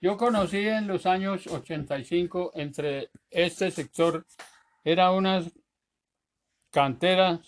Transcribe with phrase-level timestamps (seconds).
[0.00, 4.26] Yo conocí en los años 85 entre este sector,
[4.82, 5.52] era unas
[6.70, 7.40] canteras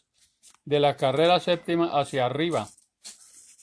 [0.64, 2.68] de la carrera séptima hacia arriba,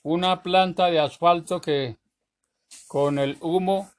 [0.04, 1.98] una planta de asfalto que
[2.88, 3.92] con el humo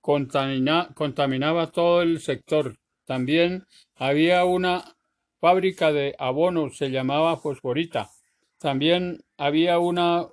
[0.00, 2.76] contamina- contaminaba todo el sector.
[3.04, 4.96] También había una
[5.40, 8.10] fábrica de abonos, se llamaba Fosforita.
[8.58, 10.26] También había una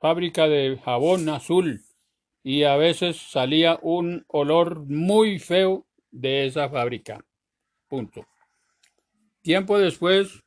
[0.00, 1.82] fábrica de jabón azul
[2.42, 7.24] y a veces salía un olor muy feo de esa fábrica.
[7.86, 8.26] Punto.
[9.42, 10.42] Tiempo después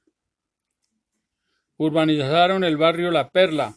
[1.78, 3.76] urbanizaron el barrio La Perla,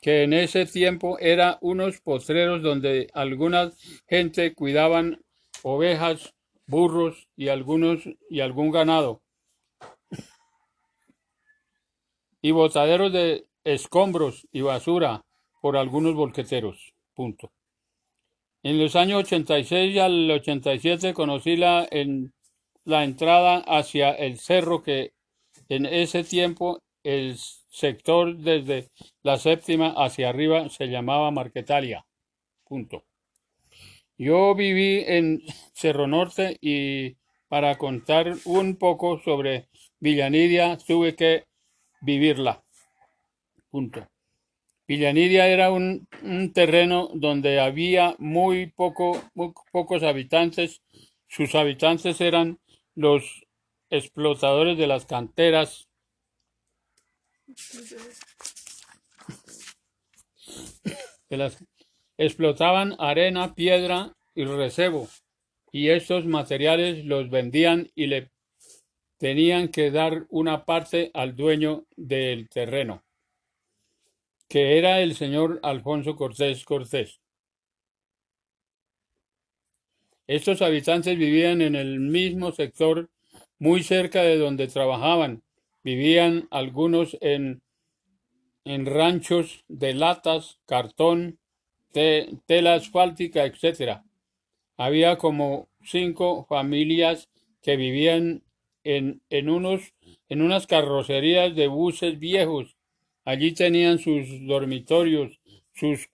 [0.00, 3.74] que en ese tiempo era unos postreros donde algunas
[4.06, 5.24] gente cuidaban
[5.62, 6.34] ovejas,
[6.66, 9.22] burros y algunos y algún ganado.
[12.42, 15.24] Y botaderos de escombros y basura
[15.60, 16.94] por algunos volqueteros.
[17.14, 17.52] Punto.
[18.62, 22.32] En los años 86 al 87 conocí la, en,
[22.84, 25.12] la entrada hacia el cerro que
[25.68, 28.90] en ese tiempo el sector desde
[29.22, 32.06] la séptima hacia arriba se llamaba Marquetalia.
[32.64, 33.04] Punto.
[34.16, 35.42] Yo viví en
[35.74, 37.16] Cerro Norte y
[37.48, 39.68] para contar un poco sobre
[40.00, 41.44] Villanidia tuve que
[42.00, 42.63] vivirla.
[43.74, 44.08] Punto.
[44.86, 46.06] Villanidia era un,
[46.54, 50.80] terreno donde había muy poco, muy pocos habitantes.
[51.26, 52.60] Sus habitantes eran
[52.94, 53.44] los
[53.90, 55.88] explotadores de las canteras,
[62.16, 65.08] explotaban arena, piedra y recebo,
[65.72, 68.30] y estos materiales los vendían y le
[69.18, 73.03] tenían que dar una parte al dueño del terreno,
[74.54, 77.20] que era el señor Alfonso Cortés Cortés.
[80.26, 83.08] Estos habitantes vivían en el mismo sector,
[83.58, 85.42] muy cerca de donde trabajaban.
[85.82, 87.62] Vivían algunos en,
[88.64, 91.38] en ranchos de latas, cartón,
[91.92, 94.04] te- tela asfáltica, etc.
[94.76, 97.28] Había como cinco familias
[97.62, 98.42] que vivían
[98.84, 99.94] en, en, unos,
[100.28, 102.73] en unas carrocerías de buses viejos.
[103.24, 105.40] Allí tenían sus dormitorios,
[105.72, 106.08] sus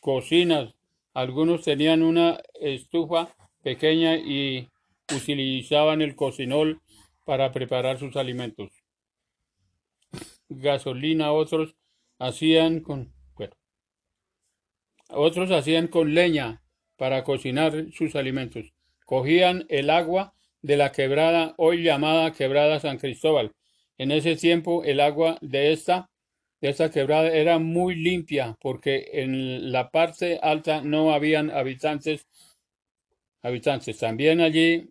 [0.00, 0.74] cocinas.
[1.12, 4.68] Algunos tenían una estufa pequeña y
[5.14, 6.80] utilizaban el cocinol
[7.24, 8.70] para preparar sus alimentos.
[10.48, 11.76] Gasolina, otros
[12.18, 13.12] hacían con,
[15.08, 16.62] otros hacían con leña
[16.96, 18.72] para cocinar sus alimentos.
[19.04, 23.52] Cogían el agua de la quebrada, hoy llamada quebrada San Cristóbal.
[23.98, 26.10] En ese tiempo el agua de esta,
[26.60, 32.26] esta quebrada era muy limpia porque en la parte alta no habían habitantes
[33.46, 33.98] habitantes.
[33.98, 34.90] También allí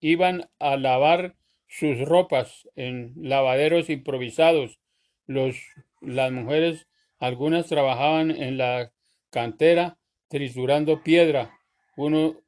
[0.00, 1.34] iban a lavar
[1.66, 4.78] sus ropas en lavaderos improvisados.
[5.26, 5.56] Los,
[6.00, 6.86] las mujeres,
[7.18, 8.92] algunas trabajaban en la
[9.30, 11.58] cantera triturando piedra.
[11.96, 12.40] Uno,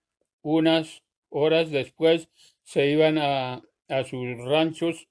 [0.42, 2.28] unas horas después
[2.62, 5.08] se iban a, a sus ranchos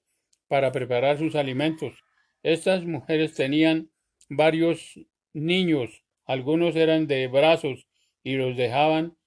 [0.47, 2.04] para preparar sus alimentos.
[2.45, 3.89] Estas mujeres tenían
[4.29, 4.99] varios
[5.33, 7.87] niños, algunos eran de brazos
[8.21, 9.17] y los dejaban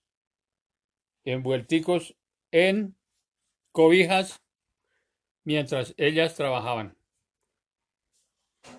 [1.24, 2.14] envuelticos
[2.52, 2.96] en
[3.72, 4.40] cobijas
[5.42, 6.96] mientras ellas trabajaban,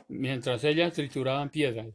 [0.08, 1.94] mientras ellas trituraban piedras.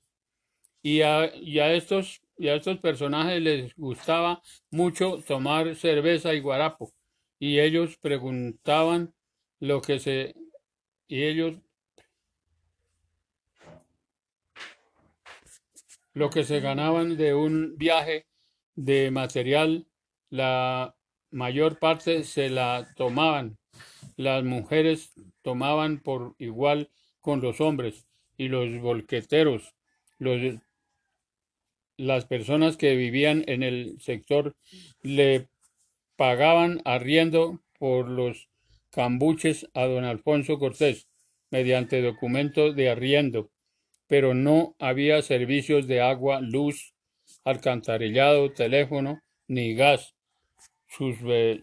[0.82, 6.40] Y a, y a estos, y a estos personajes les gustaba mucho tomar cerveza y
[6.40, 6.92] guarapo.
[7.38, 9.14] Y ellos preguntaban
[9.60, 10.34] lo que se...
[11.08, 11.54] Y ellos...
[16.14, 18.26] Lo que se ganaban de un viaje
[18.74, 19.86] de material
[20.30, 20.96] la
[21.30, 23.56] mayor parte se la tomaban.
[24.16, 29.74] Las mujeres tomaban por igual con los hombres y los volqueteros,
[30.18, 30.60] los,
[31.96, 34.56] las personas que vivían en el sector
[35.02, 35.48] le
[36.16, 38.48] pagaban arriendo por los
[38.90, 41.08] cambuches a don Alfonso Cortés
[41.50, 43.50] mediante documento de arriendo,
[44.06, 46.94] pero no había servicios de agua, luz,
[47.44, 50.14] alcantarillado, teléfono ni gas
[50.88, 51.62] sus, eh,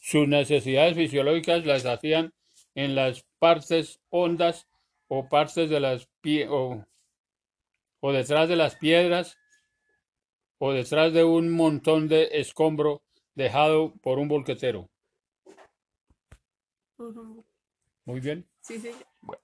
[0.00, 2.32] sus necesidades fisiológicas las hacían
[2.74, 4.66] en las partes hondas
[5.08, 6.84] o partes de las pie o,
[8.00, 9.36] o detrás de las piedras
[10.58, 13.02] o detrás de un montón de escombro
[13.34, 14.88] dejado por un volquetero.
[18.04, 18.46] Muy bien.
[18.60, 18.90] Sí, sí.
[19.20, 19.42] Bueno,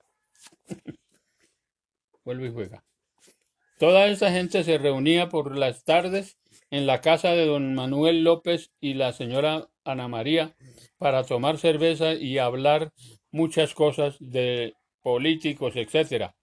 [2.24, 2.84] vuelve y juega.
[3.78, 6.38] Toda esta gente se reunía por las tardes
[6.70, 10.54] en la casa de don Manuel López y la señora Ana María
[10.98, 12.92] para tomar cerveza y hablar
[13.30, 16.34] muchas cosas de políticos, etcétera.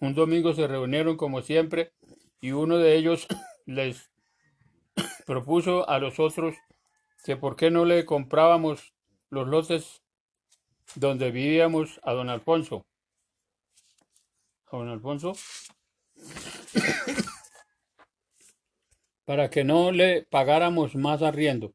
[0.00, 1.92] Un domingo se reunieron como siempre
[2.40, 3.26] y uno de ellos
[3.66, 4.10] les
[5.26, 6.54] propuso a los otros
[7.24, 8.94] que por qué no le comprábamos
[9.30, 10.02] los lotes
[10.94, 12.86] donde vivíamos a don Alfonso.
[14.74, 15.34] A don Alfonso.
[19.24, 21.74] para que no le pagáramos más arriendo.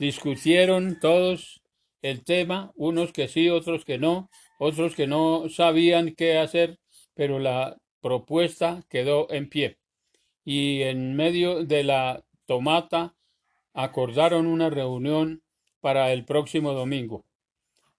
[0.00, 1.62] Discutieron todos
[2.02, 4.28] el tema, unos que sí, otros que no,
[4.58, 6.80] otros que no sabían qué hacer,
[7.14, 9.78] pero la propuesta quedó en pie.
[10.44, 13.14] Y en medio de la tomata
[13.74, 15.44] acordaron una reunión
[15.80, 17.24] para el próximo domingo.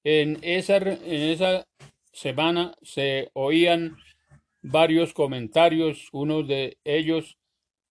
[0.04, 1.66] En esa, en esa
[2.14, 3.98] semana se oían
[4.62, 6.08] varios comentarios.
[6.14, 7.38] Uno de ellos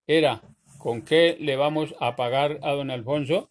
[0.06, 0.42] era,
[0.78, 3.50] ¿con qué le vamos a pagar a don Alfonso?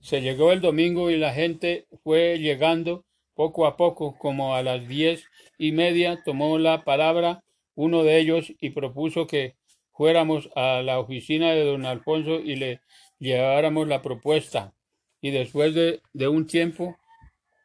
[0.00, 3.04] Se llegó el domingo y la gente fue llegando
[3.34, 5.24] poco a poco, como a las diez
[5.58, 7.44] y media tomó la palabra
[7.74, 9.54] uno de ellos y propuso que
[9.92, 12.80] fuéramos a la oficina de don Alfonso y le
[13.20, 14.74] lleváramos la propuesta.
[15.20, 16.96] Y después de, de un tiempo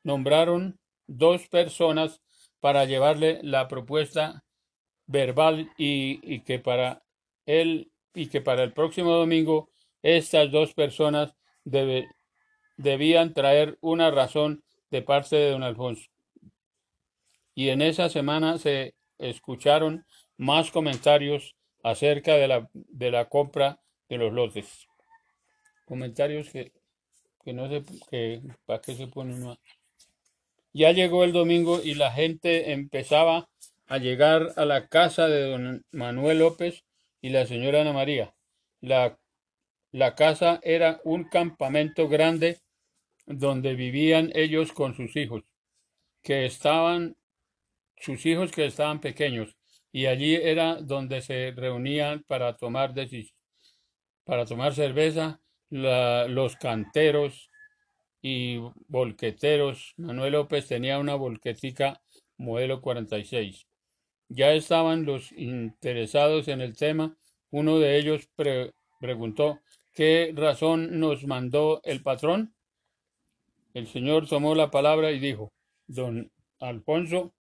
[0.04, 2.22] nombraron dos personas
[2.60, 4.44] para llevarle la propuesta
[5.06, 7.04] verbal y, que para
[7.46, 9.70] él y que para el próximo domingo
[10.02, 11.36] estas dos personas
[12.78, 16.10] debían traer una razón de parte de don Alfonso.
[17.56, 20.06] Y en esa semana se escucharon
[20.38, 24.88] más comentarios acerca de la, de la compra de los lotes.
[25.86, 26.72] Comentarios que,
[27.44, 29.58] que no sé, que, ¿para qué se pone uno?
[30.74, 33.48] Ya llegó el domingo y la gente empezaba
[33.86, 36.84] a llegar a la casa de don Manuel López
[37.22, 38.34] y la señora Ana María.
[38.82, 39.20] La,
[39.92, 42.58] la casa era un campamento grande
[43.28, 45.44] donde vivían ellos con sus hijos,
[46.24, 47.16] que estaban,
[47.98, 49.56] sus hijos que estaban pequeños,
[49.92, 52.94] y allí era donde se reunían para tomar
[54.26, 55.40] para tomar cerveza,
[55.70, 57.50] los canteros
[58.24, 59.94] y volqueteros.
[59.98, 62.02] Manuel López tenía una volquetica
[62.38, 63.68] modelo 46.
[64.30, 67.16] Ya estaban los interesados en el tema.
[67.52, 68.30] Uno de ellos
[69.00, 69.60] preguntó,
[69.94, 72.56] ¿qué razón nos mandó el patrón?
[73.74, 75.52] El señor tomó la palabra y dijo,
[75.86, 77.34] don Alfonso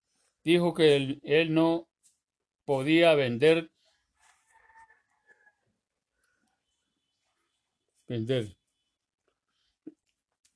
[0.43, 1.87] dijo que él, él no
[2.65, 3.69] podía vender
[8.07, 8.53] vender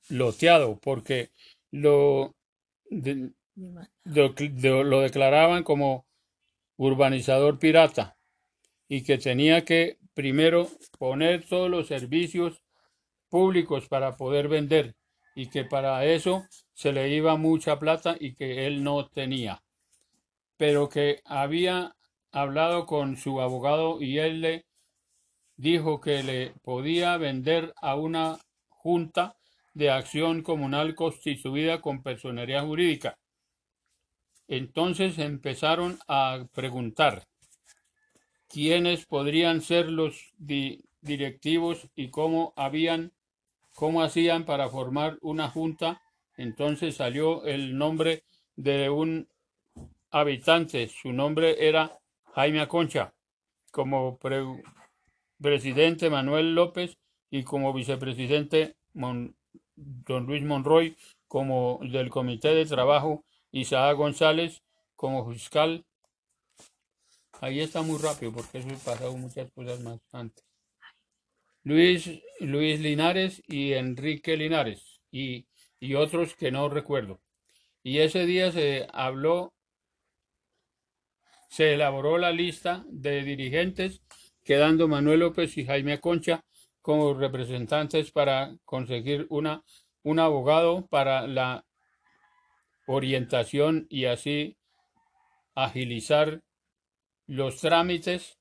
[0.08, 1.30] loteado porque
[1.70, 2.34] lo,
[2.90, 3.32] de,
[4.04, 6.06] lo, lo declaraban como
[6.76, 8.16] urbanizador pirata
[8.88, 10.68] y que tenía que primero
[10.98, 12.62] poner todos los servicios
[13.28, 14.96] públicos para poder vender
[15.34, 16.44] y que para eso
[16.74, 19.62] se le iba mucha plata y que él no tenía,
[20.56, 21.94] pero que había
[22.32, 24.66] hablado con su abogado y él le
[25.56, 28.38] dijo que le podía vender a una
[28.68, 29.37] junta
[29.74, 33.18] de acción comunal constituida con personería jurídica.
[34.48, 37.26] Entonces empezaron a preguntar
[38.48, 43.12] quiénes podrían ser los di directivos y cómo habían
[43.74, 46.02] cómo hacían para formar una junta.
[46.36, 48.24] Entonces salió el nombre
[48.56, 49.28] de un
[50.10, 50.88] habitante.
[50.88, 51.96] Su nombre era
[52.34, 53.14] Jaime Aconcha,
[53.70, 54.18] como
[55.40, 56.98] presidente Manuel López
[57.30, 58.74] y como vicepresidente
[59.78, 64.62] don Luis Monroy, como del Comité de Trabajo Isaac González,
[64.96, 65.84] como fiscal.
[67.40, 70.44] Ahí está muy rápido porque eso pasado muchas cosas más antes.
[71.62, 75.46] Luis, Luis Linares y Enrique Linares y,
[75.78, 77.20] y otros que no recuerdo.
[77.82, 79.54] Y ese día se habló,
[81.48, 84.02] se elaboró la lista de dirigentes,
[84.44, 86.44] quedando Manuel López y Jaime Concha
[86.88, 89.62] como representantes para conseguir una,
[90.04, 91.66] un abogado para la
[92.86, 94.56] orientación y así
[95.54, 96.40] agilizar
[97.26, 98.38] los trámites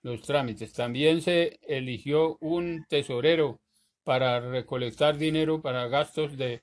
[0.00, 0.72] los trámites.
[0.72, 3.60] También se eligió un tesorero
[4.02, 6.62] para recolectar dinero para gastos de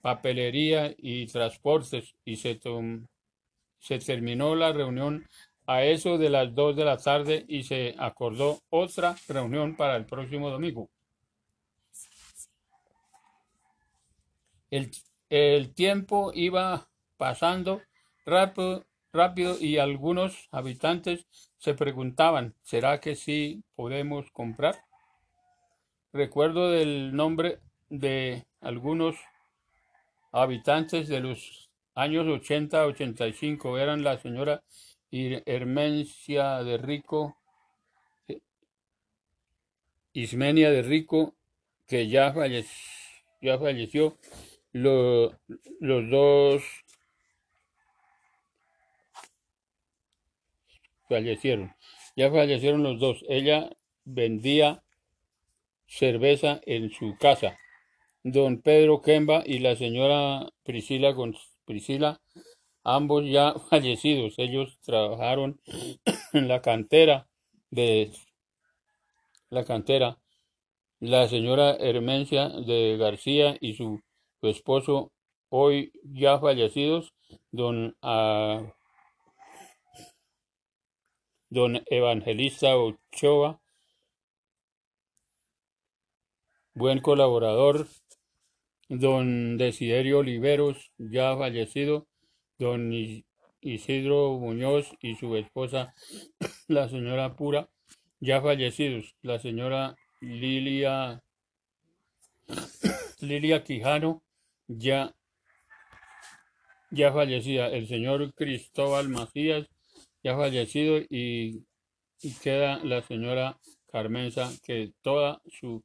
[0.00, 2.58] papelería y transportes y se,
[3.80, 5.26] se terminó la reunión
[5.66, 10.04] a eso de las 2 de la tarde y se acordó otra reunión para el
[10.04, 10.90] próximo domingo.
[14.70, 14.90] El,
[15.30, 17.80] el tiempo iba pasando
[18.26, 21.26] rápido, rápido y algunos habitantes
[21.58, 24.76] se preguntaban, ¿será que sí podemos comprar?
[26.12, 29.16] Recuerdo del nombre de algunos
[30.32, 34.62] habitantes de los años 80-85 eran la señora
[35.46, 37.36] Hermencia de Rico,
[40.12, 41.34] Ismenia de Rico,
[41.86, 42.72] que ya falleció,
[43.40, 44.16] ya falleció
[44.72, 46.64] los dos
[51.08, 51.72] fallecieron.
[52.16, 53.24] Ya fallecieron los dos.
[53.28, 53.70] Ella
[54.04, 54.82] vendía
[55.86, 57.56] cerveza en su casa.
[58.22, 61.14] Don Pedro Kemba y la señora Priscila,
[61.66, 62.20] Priscila,
[62.84, 64.34] ambos ya fallecidos.
[64.38, 65.60] Ellos trabajaron
[66.32, 67.26] en la cantera
[67.70, 68.12] de
[69.50, 70.18] la cantera.
[71.00, 74.00] La señora Hermencia de García y su,
[74.42, 75.12] esposo,
[75.48, 77.14] hoy ya fallecidos,
[77.50, 78.62] don ah,
[81.50, 83.60] don Evangelista Ochoa,
[86.74, 87.86] buen colaborador,
[88.88, 92.06] don Desiderio Oliveros, ya fallecido,
[92.58, 92.92] don
[93.60, 95.94] Isidro Muñoz y su esposa,
[96.68, 97.68] la señora Pura,
[98.20, 101.22] ya fallecidos, la señora Lilia,
[103.20, 104.22] Lilia Quijano,
[104.68, 105.14] ya,
[106.90, 109.66] ya fallecida, el señor Cristóbal Macías,
[110.22, 111.64] ya fallecido y,
[112.42, 113.58] queda la señora
[113.92, 115.84] Carmenza que toda su,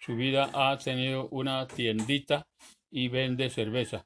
[0.00, 2.46] su vida ha tenido una tiendita
[2.90, 4.04] y vende cerveza.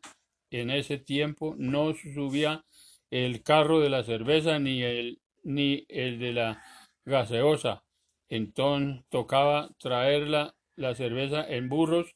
[0.51, 2.65] En ese tiempo no subía
[3.11, 6.63] el carro de la cerveza ni el, ni el de la
[7.05, 7.85] gaseosa.
[8.29, 12.15] Entonces tocaba traer la, la cerveza en burros.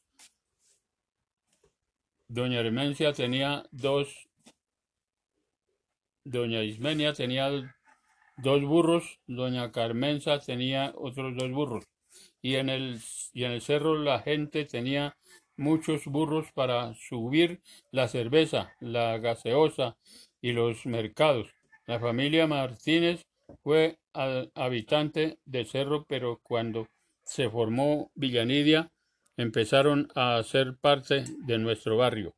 [2.27, 4.29] Doña Hermencia tenía dos
[6.23, 7.49] Doña Ismenia tenía
[8.37, 11.85] dos burros, doña Carmenza tenía otros dos burros.
[12.43, 13.01] Y en el,
[13.33, 15.17] y en el cerro la gente tenía
[15.57, 19.97] muchos burros para subir la cerveza, la gaseosa
[20.41, 21.47] y los mercados.
[21.85, 23.25] La familia Martínez
[23.63, 26.87] fue habitante del cerro, pero cuando
[27.23, 28.91] se formó Villanidia,
[29.37, 32.35] empezaron a ser parte de nuestro barrio.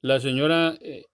[0.00, 1.04] La señora eh,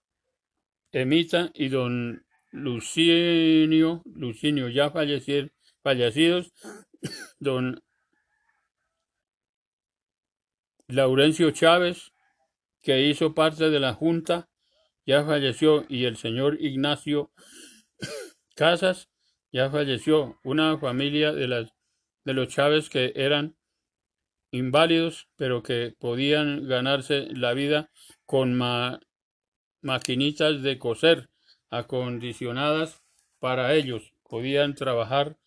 [0.91, 6.51] Emita y don Lucinio, Lucinio ya fallecidos,
[7.39, 7.81] don
[10.91, 12.11] Laurencio Chávez,
[12.81, 14.49] que hizo parte de la Junta,
[15.05, 17.31] ya falleció, y el señor Ignacio
[18.55, 19.09] Casas
[19.51, 20.39] ya falleció.
[20.43, 21.73] Una familia de, las,
[22.25, 23.55] de los Chávez que eran
[24.51, 27.89] inválidos, pero que podían ganarse la vida
[28.25, 28.99] con, ma,
[29.81, 31.29] maquinitas de coser
[31.69, 33.01] acondicionadas
[33.39, 34.13] para ellos.
[34.23, 35.37] Podían trabajar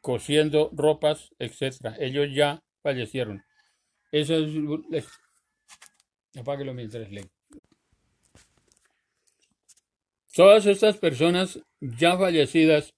[0.00, 1.96] cosiendo ropas, etc.
[1.98, 3.44] Ellos ya fallecieron.
[4.12, 4.36] Eso
[4.92, 5.08] es...
[6.38, 7.24] Apáguelo mientras leo.
[10.34, 12.94] Todas estas personas ya fallecidas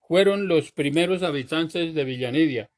[0.00, 2.70] fueron los primeros habitantes de Villanidia.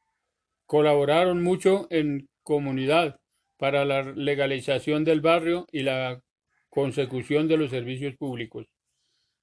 [0.66, 3.18] Colaboraron mucho en comunidad
[3.56, 6.21] para la legalización del barrio y la
[6.68, 8.66] consecución de los servicios públicos.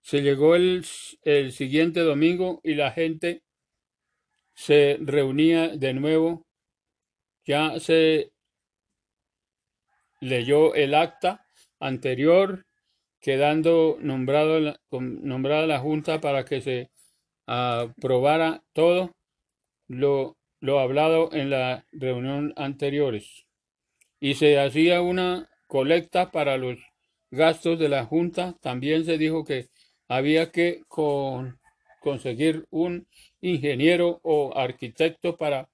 [0.02, 0.86] Se llegó el,
[1.24, 3.42] el siguiente domingo y la gente
[4.54, 6.46] se reunía de nuevo.
[7.46, 8.32] Ya se
[10.22, 11.46] leyó el acta
[11.80, 12.66] anterior,
[13.20, 16.90] quedando nombrado, nombrada la Junta para que se
[17.46, 19.12] aprobara todo
[19.88, 23.46] lo, lo hablado en la reunión anteriores.
[24.20, 26.80] Y se hacía una colecta para los
[27.32, 29.68] gastos de la Junta, también se dijo que
[30.08, 30.84] había que
[32.00, 33.08] conseguir un
[33.42, 35.70] ingeniero o arquitecto para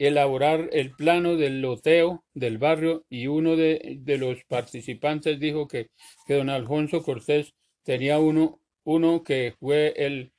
[0.00, 5.90] elaborar el plano del loteo del barrio y uno de, los participantes dijo que,
[6.26, 7.54] que, don Alfonso Cortés
[7.84, 10.32] tenía uno, uno que fue el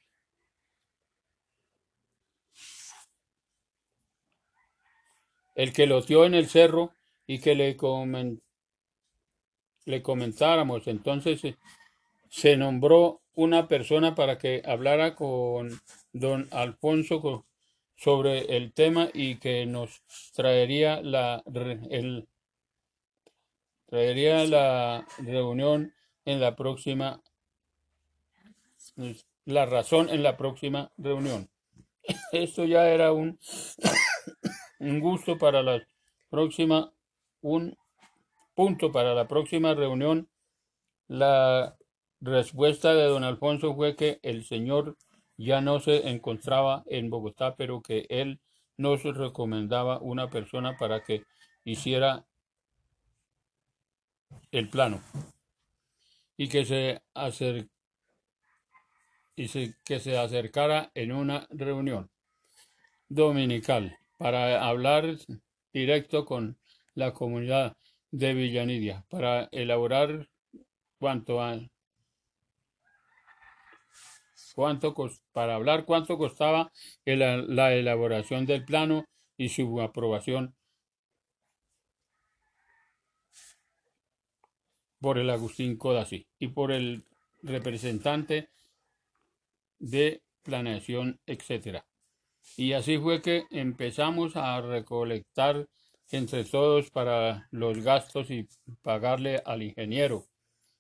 [5.54, 6.94] el que loteó en el cerro
[7.28, 8.42] y que le comentó
[9.86, 10.88] le comentáramos.
[10.88, 11.58] Entonces eh,
[12.30, 15.70] se nombró una persona para que hablara con
[16.14, 17.46] don Alfonso
[18.02, 20.02] sobre el tema y que nos
[20.34, 21.44] traería la,
[21.92, 22.28] el,
[23.86, 25.94] traería la reunión
[26.26, 27.22] en la próxima,
[29.46, 31.48] la razón en la próxima reunión.
[32.32, 33.38] Esto ya era un,
[34.80, 35.88] un gusto para la
[36.32, 36.92] próxima,
[37.42, 37.78] un
[38.56, 40.28] punto para la próxima reunión.
[41.08, 41.78] La
[42.20, 44.98] respuesta de don Alfonso fue que el señor
[45.46, 48.40] ya no se encontraba en Bogotá, pero que él
[48.78, 51.24] nos recomendaba una persona para que
[51.64, 52.26] hiciera
[54.52, 55.02] el plano.
[56.38, 57.68] Y que se, acer
[59.36, 62.10] y se- que se acercara en una reunión
[63.10, 65.18] dominical para hablar
[65.74, 66.58] directo con
[66.96, 67.76] la comunidad
[68.12, 70.30] de Villanidia, para elaborar
[71.00, 71.60] cuánto a-
[74.54, 74.94] cuánto
[75.32, 76.72] para hablar cuánto costaba
[77.06, 79.06] el- la elaboración del plano
[79.38, 80.56] y su aprobación
[85.00, 87.06] por el Agustín Codazzi y por el
[87.42, 88.50] representante
[89.80, 91.86] de planeación, etcétera.
[92.58, 95.68] Y así fue que empezamos a recolectar
[96.10, 98.48] entre todos para los gastos y
[98.82, 100.26] pagarle al ingeniero.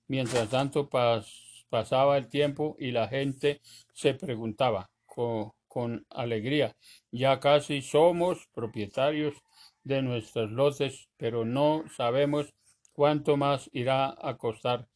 [0.07, 3.61] Mientras tanto pas- pasaba el tiempo y la gente
[3.95, 6.75] se preguntaba co- con, alegría,
[7.11, 9.35] ya casi somos propietarios
[9.83, 12.53] de nuestros lotes, pero no sabemos
[12.93, 14.89] cuánto más irá a costar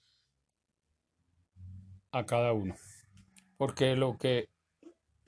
[2.11, 2.75] a cada uno.
[3.57, 4.49] Porque lo que,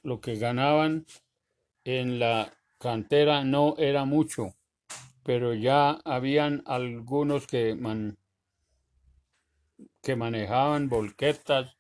[0.04, 1.06] lo que ganaban
[1.86, 4.54] en la cantera no era mucho,
[5.24, 8.18] pero ya habían algunos que, man-
[10.08, 11.76] que manejaban volquetas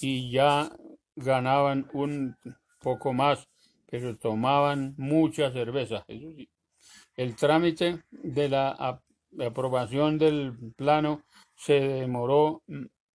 [0.00, 0.70] y ya
[1.16, 2.36] ganaban un
[2.80, 3.48] poco más,
[3.90, 6.04] pero tomaban mucha cerveza.
[6.06, 6.48] Eso sí.
[7.16, 9.02] El trámite de la ap-
[9.44, 11.24] aprobación del plano
[11.56, 12.62] se demoró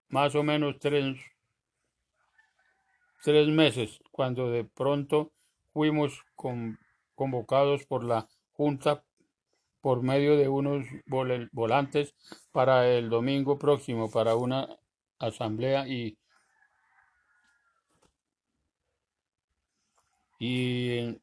[0.10, 1.16] más o menos tres,
[3.24, 5.32] tres meses, cuando de pronto
[5.72, 6.78] fuimos con-
[7.16, 9.06] convocados por la Junta
[9.90, 12.14] por medio de unos vol- volantes
[12.52, 14.68] para el domingo próximo para una
[15.18, 16.16] asamblea y,
[20.40, 21.20] y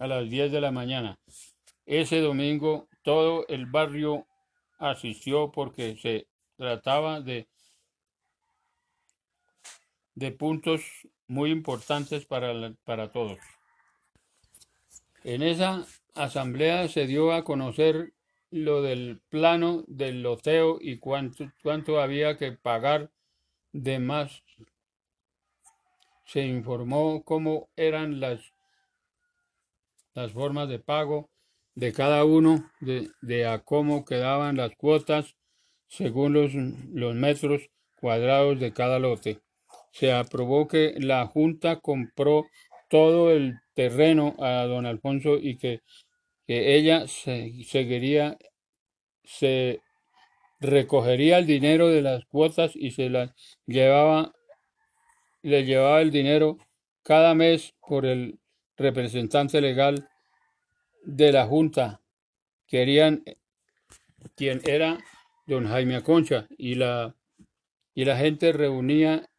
[0.00, 1.20] a las 10 de la mañana.
[1.86, 4.26] Ese domingo todo el barrio
[4.80, 7.48] asistió porque se trataba de,
[10.14, 10.82] de puntos
[11.26, 13.38] muy importantes para, para todos.
[15.24, 18.14] En esa asamblea se dio a conocer
[18.50, 23.10] lo del plano del loteo y cuánto, cuánto había que pagar
[23.72, 24.42] de más.
[26.24, 28.52] Se informó cómo eran las,
[30.14, 31.28] las formas de pago
[31.74, 35.36] de cada uno, de, de a cómo quedaban las cuotas
[35.86, 39.40] según los, los metros cuadrados de cada lote.
[39.92, 42.46] Se aprobó que la Junta compró
[42.88, 45.80] todo el terreno a don Alfonso y que,
[46.46, 48.36] que ella se- seguiría,
[49.24, 49.80] se
[50.60, 53.30] recogería el dinero de las cuotas y se las
[53.66, 54.34] llevaba,
[55.40, 56.58] le llevaba el dinero
[57.02, 58.38] cada mes por el
[58.76, 60.10] representante legal
[61.02, 62.02] de la Junta.
[62.66, 63.24] Querían
[64.36, 64.98] quien era
[65.46, 67.16] don Jaime Aconcha y la,
[67.94, 69.30] y la gente reunía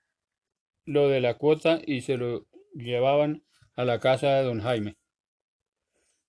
[0.85, 3.43] lo de la cuota y se lo llevaban
[3.75, 4.95] a la casa de don Jaime.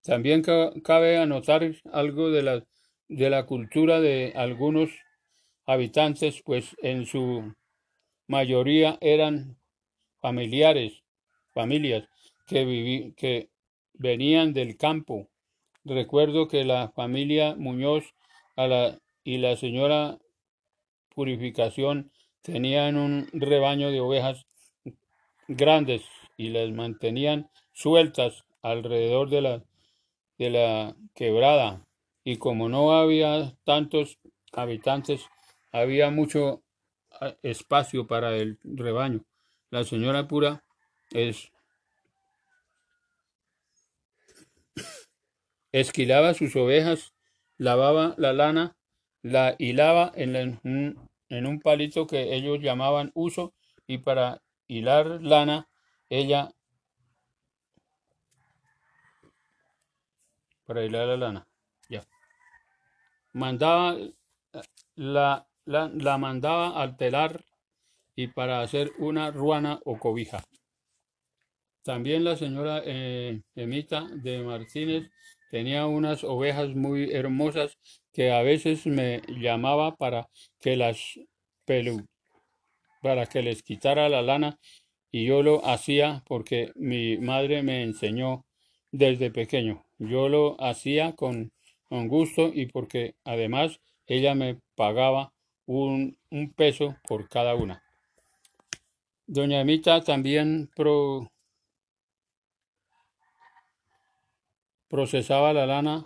[0.03, 2.65] También ca- cabe anotar algo de la,
[3.09, 4.91] de la cultura de algunos
[5.67, 7.55] habitantes, pues en su
[8.29, 9.59] mayoría eran
[10.21, 11.03] familiares,
[11.55, 12.09] familias
[12.47, 13.51] que, viví- que
[13.95, 15.29] venían del campo.
[15.85, 18.05] Recuerdo que la familia Muñoz
[19.25, 20.19] y la señora
[21.15, 22.11] Purificación
[22.43, 24.47] tenían un rebaño de ovejas
[25.49, 26.03] grandes
[26.37, 29.65] y las mantenían sueltas alrededor de la,
[30.39, 31.87] de la quebrada.
[32.25, 34.19] Y como no había tantos
[34.53, 35.27] habitantes,
[35.73, 36.63] había mucho
[37.21, 39.25] ah, espacio para el rebaño.
[39.71, 40.65] La señora Pura
[41.11, 41.51] es,
[45.73, 47.15] esquilaba sus ovejas,
[47.57, 48.77] lavaba la lana,
[49.23, 50.37] la hilaba en,
[51.33, 53.55] en un palito que ellos llamaban uso
[53.87, 55.69] y para hilar lana,
[56.13, 56.51] ella,
[60.67, 61.49] para hilar la lana,
[61.89, 62.07] ya,
[63.33, 63.97] mandaba
[64.95, 67.43] la, la, la mandaba al telar
[68.15, 70.45] y para hacer una ruana o cobija.
[71.83, 75.11] También la señora eh, Emita de Martínez
[75.51, 77.79] tenía unas ovejas muy hermosas
[78.13, 80.29] que a veces me llamaba para
[80.61, 81.19] que las
[81.65, 82.07] pelu,
[83.01, 84.59] para que les quitara la lana
[85.13, 88.45] y yo lo hacía porque mi madre me enseñó
[88.91, 89.85] desde pequeño.
[89.99, 91.53] Yo lo hacía con,
[91.89, 95.33] con gusto y porque además ella me pagaba
[95.67, 97.85] un, un peso por cada una.
[99.37, 101.29] Doña Emita también pro-
[104.89, 106.05] procesaba la lana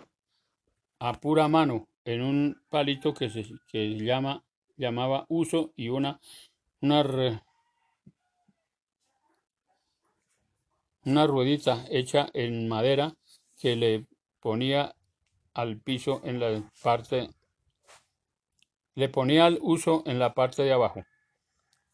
[0.99, 4.43] a pura mano en un palito que se que llama,
[4.77, 6.19] llamaba uso y una,
[6.81, 7.03] una,
[11.07, 13.15] una ruedita hecha en madera
[13.57, 14.05] que le
[14.41, 14.93] ponía
[15.53, 17.29] al piso en la parte,
[18.93, 21.05] le ponía al uso en la parte de abajo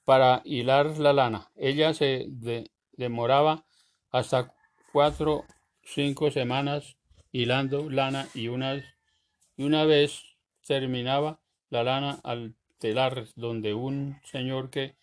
[0.03, 1.51] para hilar la lana.
[1.55, 3.67] Ella se de- demoraba
[4.09, 4.51] hasta
[4.91, 5.45] cuatro,
[5.83, 6.97] cinco semanas
[7.31, 8.83] hilando lana y unas
[9.55, 10.23] y una vez
[10.65, 14.95] terminaba la lana al telar donde un señor que,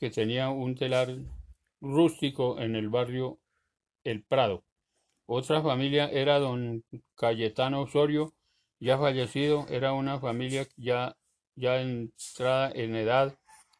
[0.00, 1.14] que tenía un telar
[1.80, 3.38] rústico en el barrio
[4.04, 4.64] El Prado.
[5.26, 6.84] Otra familia era don
[7.16, 8.32] Cayetano Osorio,
[8.78, 11.16] ya fallecido, era una familia ya,
[11.56, 13.38] ya entrada en edad,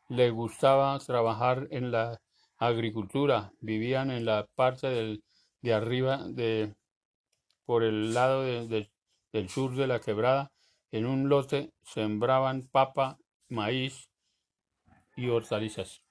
[0.08, 2.20] le gustaba trabajar en la
[2.56, 5.22] agricultura, vivían en la parte del,
[5.60, 6.74] de arriba de,
[7.66, 8.90] por el lado de- de-
[9.32, 10.52] del sur de la quebrada,
[10.92, 14.08] en un lote sembraban papa, maíz
[15.16, 16.02] y hortalizas.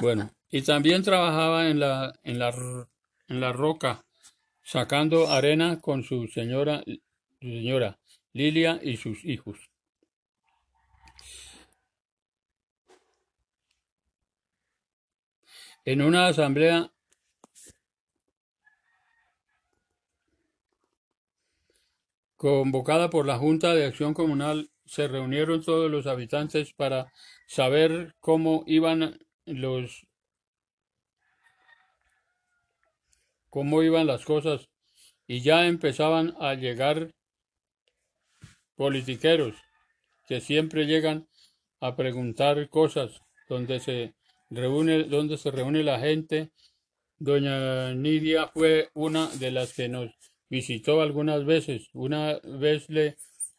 [0.00, 2.50] Bueno, y también trabajaba en la, en la,
[3.26, 4.04] en la roca,
[4.62, 6.80] sacando arena con su señora,
[7.40, 7.98] su señora
[8.32, 9.58] Lilia y sus hijos.
[15.84, 16.92] En una asamblea
[22.36, 27.12] convocada por la Junta de Acción Comunal, se reunieron todos los habitantes para
[27.48, 30.06] saber cómo iban los
[33.54, 34.68] cómo iban las cosas
[35.28, 37.12] y ya empezaban a llegar
[38.76, 39.54] politiqueros
[40.28, 41.28] que siempre llegan
[41.80, 44.14] a preguntar cosas donde se
[44.50, 46.50] reúne donde se reúne la gente.
[47.18, 50.10] Doña Nidia fue una de las que nos
[50.50, 51.88] visitó algunas veces.
[51.94, 53.16] Una vez le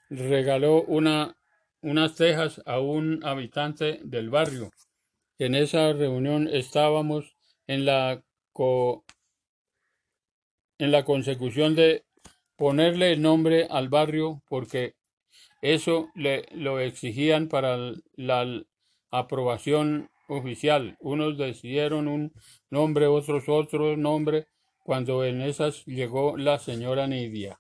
[0.10, 1.38] regaló una
[1.82, 4.72] unas tejas a un habitante del barrio.
[5.40, 7.36] En esa reunión estábamos
[7.68, 9.06] en la co-
[10.78, 12.04] en la consecución de
[12.56, 14.96] ponerle el nombre al barrio porque
[15.62, 17.78] eso le lo exigían para
[18.16, 18.64] la
[19.12, 20.98] aprobación oficial.
[21.00, 22.34] Unos decidieron un
[22.70, 24.48] nombre, otros otro nombre,
[24.84, 27.60] cuando en esas llegó la señora Nidia.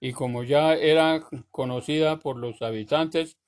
[0.00, 3.38] Y como ya era conocida por los habitantes,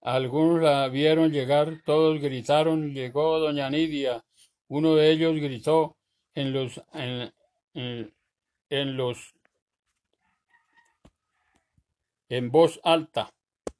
[0.00, 4.24] algunos la vieron llegar, todos gritaron, llegó doña Nidia.
[4.68, 5.96] Uno de ellos gritó
[6.34, 7.32] en los en,
[7.74, 9.34] en- los
[12.28, 13.30] en voz alta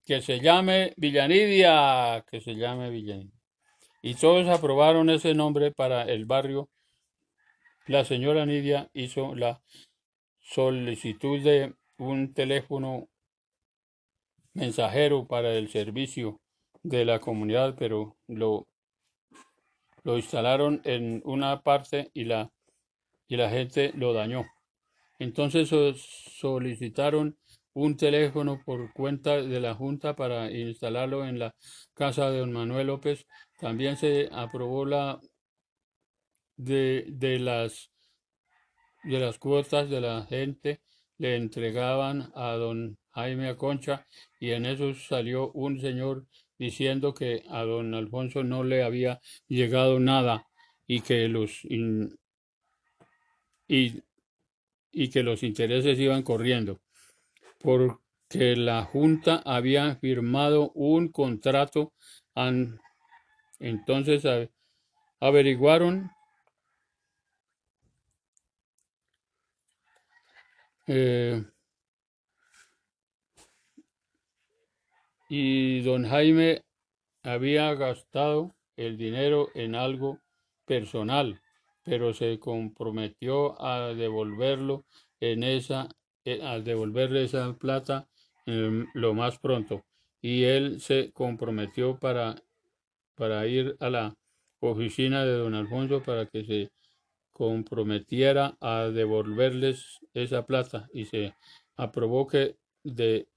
[0.05, 3.33] que se llame Villanidia, que se llame Villanidia.
[4.03, 6.68] Y todos aprobaron ese nombre para el barrio.
[7.88, 9.61] La señora Nidia hizo la
[10.40, 13.09] solicitud de un teléfono
[14.53, 16.40] mensajero para el servicio
[16.83, 18.66] de la comunidad, pero lo,
[20.09, 22.51] lo instalaron en una parte y la,
[23.29, 24.47] y la gente lo dañó.
[25.18, 27.37] Entonces so- solicitaron
[27.75, 31.55] un teléfono por cuenta de la Junta para instalarlo en la
[31.92, 33.27] casa de don Manuel López.
[33.59, 35.21] También se aprobó la
[36.57, 37.90] de, de las
[39.03, 40.81] de las cuotas de la gente
[41.18, 44.07] le entregaban a don Jaime Aconcha
[44.38, 46.27] y en eso salió un señor
[46.59, 50.47] diciendo que a don Alfonso no le había llegado nada
[50.87, 51.64] y que los
[53.68, 54.03] y,
[54.92, 56.81] y que los intereses iban corriendo
[57.61, 61.94] porque la Junta había firmado un contrato
[62.35, 62.81] an-
[63.61, 64.25] entonces
[65.21, 66.11] averiguaron
[70.87, 71.42] eh,
[75.28, 76.62] y don Jaime
[77.22, 80.20] había gastado el dinero en algo
[80.64, 81.40] personal,
[81.82, 84.84] pero se comprometió a devolverlo
[85.20, 85.88] en esa,
[86.24, 88.08] eh, a devolverle esa plata
[88.46, 89.84] eh, lo más pronto.
[90.20, 92.36] Y él se comprometió para,
[93.14, 94.14] para ir a la
[94.60, 96.70] oficina de don Alfonso para que se
[97.32, 101.34] comprometiera a devolverles esa plata y se
[101.76, 103.28] aprobó que de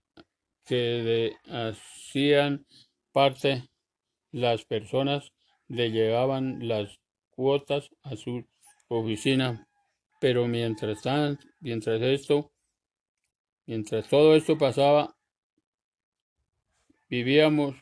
[0.71, 2.65] que hacían
[3.11, 3.69] parte
[4.31, 5.33] las personas
[5.67, 8.45] le llevaban las cuotas a su
[8.87, 9.67] oficina,
[10.21, 12.53] pero mientras tan- mientras esto
[13.67, 15.15] Mientras todo esto pasaba,
[17.09, 17.75] vivíamos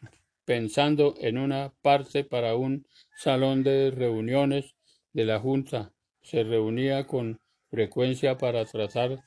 [0.46, 4.76] pensando en una parte para un salón de reuniones
[5.14, 5.94] de la Junta.
[6.22, 9.24] Se reunía con frecuencia para tratar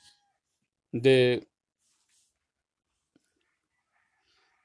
[0.92, 1.48] de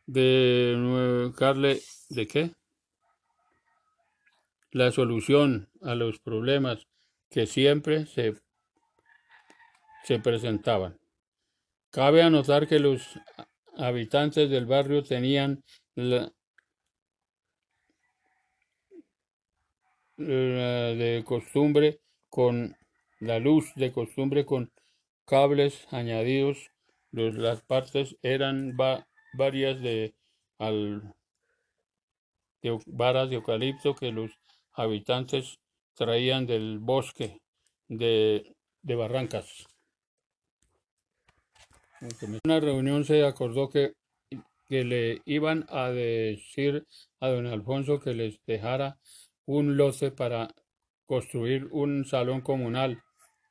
[0.08, 2.52] de darle de qué
[4.72, 6.88] la solución a los problemas
[7.30, 8.36] que siempre se,
[10.04, 10.98] se presentaban.
[11.90, 13.20] Cabe anotar que los
[13.78, 15.64] habitantes del barrio tenían
[15.96, 16.32] la,
[20.18, 22.76] de costumbre con
[23.20, 24.72] la luz de costumbre con
[25.26, 26.72] cables añadidos.
[27.12, 28.76] Las partes eran
[29.34, 30.16] varias de,
[30.60, 31.14] al,
[32.62, 34.32] de varas de eucalipto que los
[34.74, 35.60] habitantes
[35.94, 37.42] traían del bosque
[37.88, 39.68] de, de Barrancas.
[42.00, 43.94] En una reunión se acordó que,
[44.68, 46.86] que le iban a decir
[47.20, 49.00] a don Alfonso que les dejara
[49.46, 50.50] un lote para
[51.08, 53.02] construir un salón comunal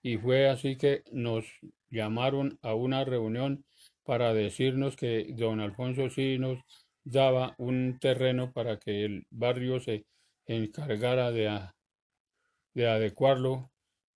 [0.02, 1.44] y fue así que nos
[1.90, 3.64] llamaron a una reunión
[4.06, 6.58] para decirnos que don Alfonso sí nos
[7.04, 10.06] daba un terreno para que el barrio se
[10.46, 11.60] encargara de,
[12.74, 13.70] de adecuarlo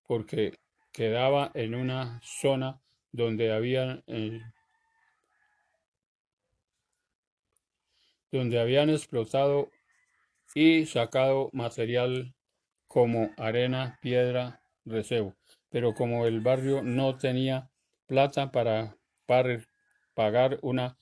[0.07, 0.53] porque
[0.91, 4.41] quedaba en una zona donde habían eh,
[8.31, 9.69] donde habían explotado
[10.55, 12.33] y sacado material
[12.87, 15.35] como arena, piedra, recebo.
[15.69, 17.69] Pero como el barrio no tenía
[18.05, 19.59] plata para, para
[20.13, 20.97] pagar una,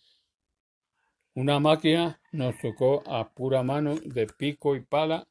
[1.34, 5.28] una máquina, nos tocó a pura mano de pico y pala,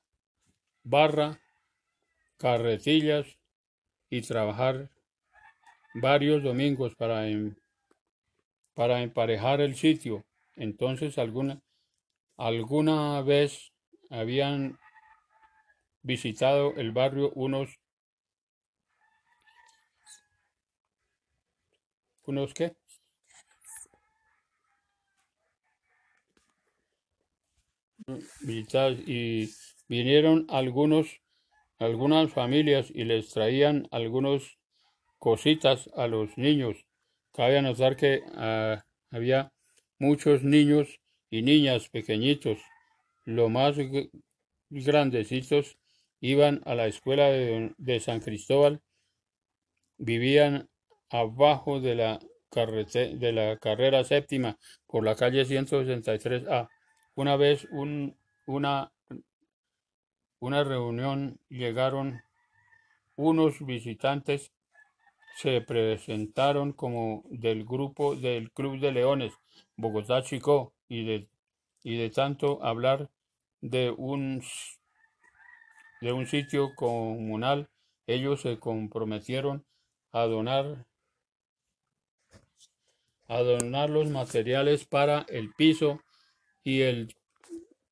[0.83, 1.41] barra,
[2.37, 3.27] carretillas
[4.11, 4.91] y trabajar
[5.95, 7.27] varios domingos para,
[8.75, 10.25] para emparejar el sitio.
[10.55, 11.61] Entonces alguna,
[12.37, 13.73] alguna vez
[14.11, 14.79] habían
[16.03, 17.79] visitado el barrio unos
[22.25, 22.77] unos qué
[29.07, 29.51] y
[29.89, 31.21] vinieron algunos
[31.79, 34.59] algunas familias y les traían algunos
[35.19, 36.87] cositas a los niños.
[37.33, 39.53] Cabe anotar que ah, había
[39.99, 42.59] muchos niños y niñas pequeñitos.
[43.25, 43.77] Lo más
[44.71, 45.79] grandecitos
[46.21, 48.81] iban a la escuela de, de San Cristóbal,
[49.99, 50.69] vivían
[51.11, 52.19] abajo de la,
[52.51, 56.69] de la carrera séptima por la calle 163A.
[57.19, 58.93] Una vez un, una,
[60.39, 62.23] una reunión llegaron
[63.17, 64.53] unos visitantes
[65.35, 69.35] se presentaron como del grupo del Club de Leones
[69.75, 71.29] Bogotá Chico y de,
[71.83, 73.11] y de tanto hablar
[73.63, 74.41] de un,
[76.01, 77.69] de un sitio comunal,
[78.07, 79.65] ellos se comprometieron
[80.13, 80.87] a donar
[83.27, 86.01] a donar los materiales para el piso
[86.69, 87.17] y el,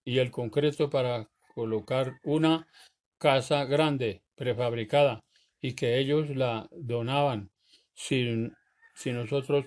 [0.05, 2.69] y el concreto para colocar una
[3.17, 5.25] casa grande prefabricada
[5.63, 7.51] y que ellos la donaban
[7.95, 8.51] si,
[8.95, 9.65] si, nosotros,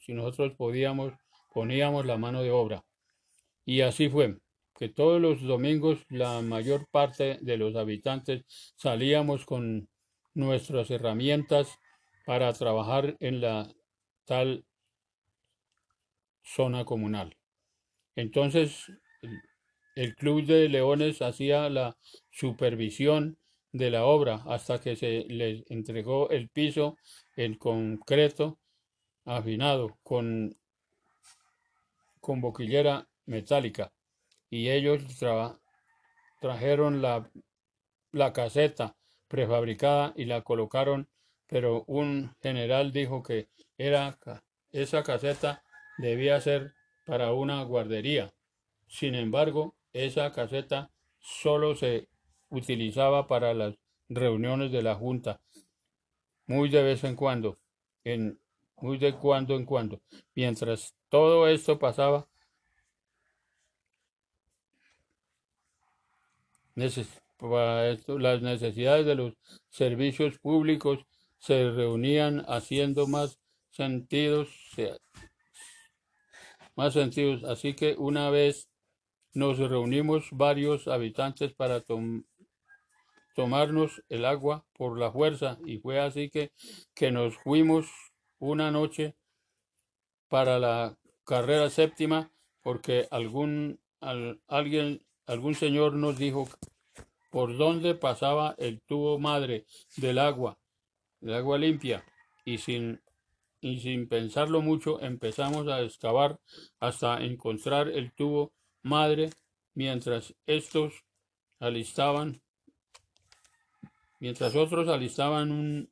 [0.00, 1.14] si nosotros podíamos,
[1.52, 2.84] poníamos la mano de obra.
[3.64, 4.38] Y así fue,
[4.78, 8.44] que todos los domingos la mayor parte de los habitantes
[8.76, 9.88] salíamos con
[10.34, 11.76] nuestras herramientas
[12.24, 13.68] para trabajar en la
[14.26, 14.64] tal
[16.44, 17.37] zona comunal.
[18.18, 18.90] Entonces,
[19.94, 21.96] el Club de Leones hacía la
[22.32, 23.38] supervisión
[23.70, 26.96] de la obra hasta que se les entregó el piso
[27.36, 28.58] en concreto
[29.24, 30.58] afinado con,
[32.18, 33.92] con boquillera metálica.
[34.50, 35.04] Y ellos
[36.40, 37.30] trajeron la,
[38.10, 38.96] la caseta
[39.28, 41.08] prefabricada y la colocaron,
[41.46, 44.18] pero un general dijo que era
[44.72, 45.62] esa caseta
[45.98, 46.74] debía ser
[47.08, 48.34] para una guardería.
[48.86, 52.06] Sin embargo, esa caseta solo se
[52.50, 53.76] utilizaba para las
[54.10, 55.40] reuniones de la Junta,
[56.46, 57.58] muy de vez en cuando,
[58.04, 58.38] en,
[58.76, 60.02] muy de cuando en cuando.
[60.34, 62.28] Mientras todo esto pasaba,
[66.74, 69.32] las necesidades de los
[69.70, 70.98] servicios públicos
[71.38, 73.38] se reunían haciendo más
[73.70, 74.50] sentidos,
[76.78, 77.42] más sentidos.
[77.42, 78.70] Así que una vez
[79.34, 81.84] nos reunimos varios habitantes para
[83.34, 86.52] tomarnos el agua por la fuerza y fue así que,
[86.94, 87.86] que nos fuimos
[88.38, 89.16] una noche
[90.28, 92.30] para la carrera séptima
[92.62, 96.48] porque algún al- alguien algún señor nos dijo
[97.30, 100.58] por dónde pasaba el tubo madre del agua,
[101.20, 102.04] del agua limpia,
[102.44, 103.02] y sin
[103.60, 106.40] y sin pensarlo mucho empezamos a excavar
[106.80, 109.30] hasta encontrar el tubo madre
[109.74, 111.04] mientras estos
[111.60, 112.42] alistaban
[114.20, 115.90] mientras otros alistaban un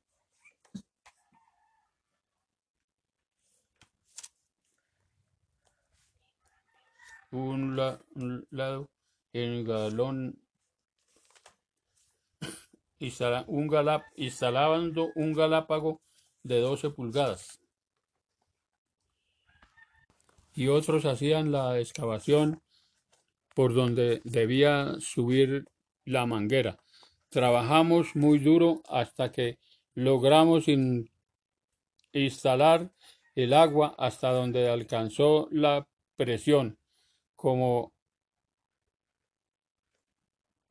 [7.31, 8.89] un, la- un lado
[9.33, 10.41] en galón
[13.47, 16.01] un galap, instalando un galápago
[16.47, 17.61] de 12 pulgadas
[20.57, 22.63] y otros hacían la excavación
[23.55, 25.67] por donde debía subir
[26.05, 26.79] la manguera.
[27.29, 29.59] Trabajamos muy duro hasta que
[29.95, 31.11] logramos in-
[32.13, 32.91] instalar
[33.35, 36.79] el agua hasta donde alcanzó la presión,
[37.35, 37.93] como,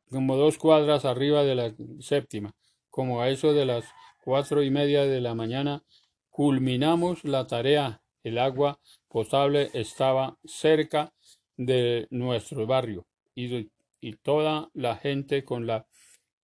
[0.10, 2.56] como dos cuadras arriba de la séptima.
[2.90, 3.86] Como a eso de las
[4.26, 5.84] cuatro y media de la mañana,
[6.32, 8.02] culminamos la tarea.
[8.24, 11.14] El agua potable estaba cerca
[11.58, 13.70] de nuestro barrio y,
[14.02, 15.86] y toda la gente con la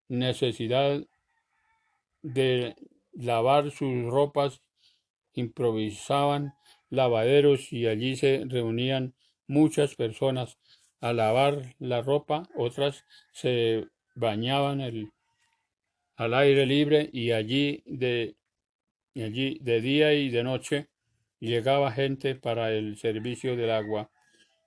[0.07, 1.01] necesidad
[2.21, 2.75] de
[3.13, 4.61] lavar sus ropas
[5.33, 6.53] improvisaban
[6.91, 9.15] lavaderos y allí se reunían
[9.47, 10.59] muchas personas
[10.99, 15.11] a lavar la ropa, otras se bañaban el-
[16.21, 18.35] al aire libre y allí de,
[19.15, 20.87] allí de día y de noche
[21.39, 24.11] llegaba gente para el servicio del agua.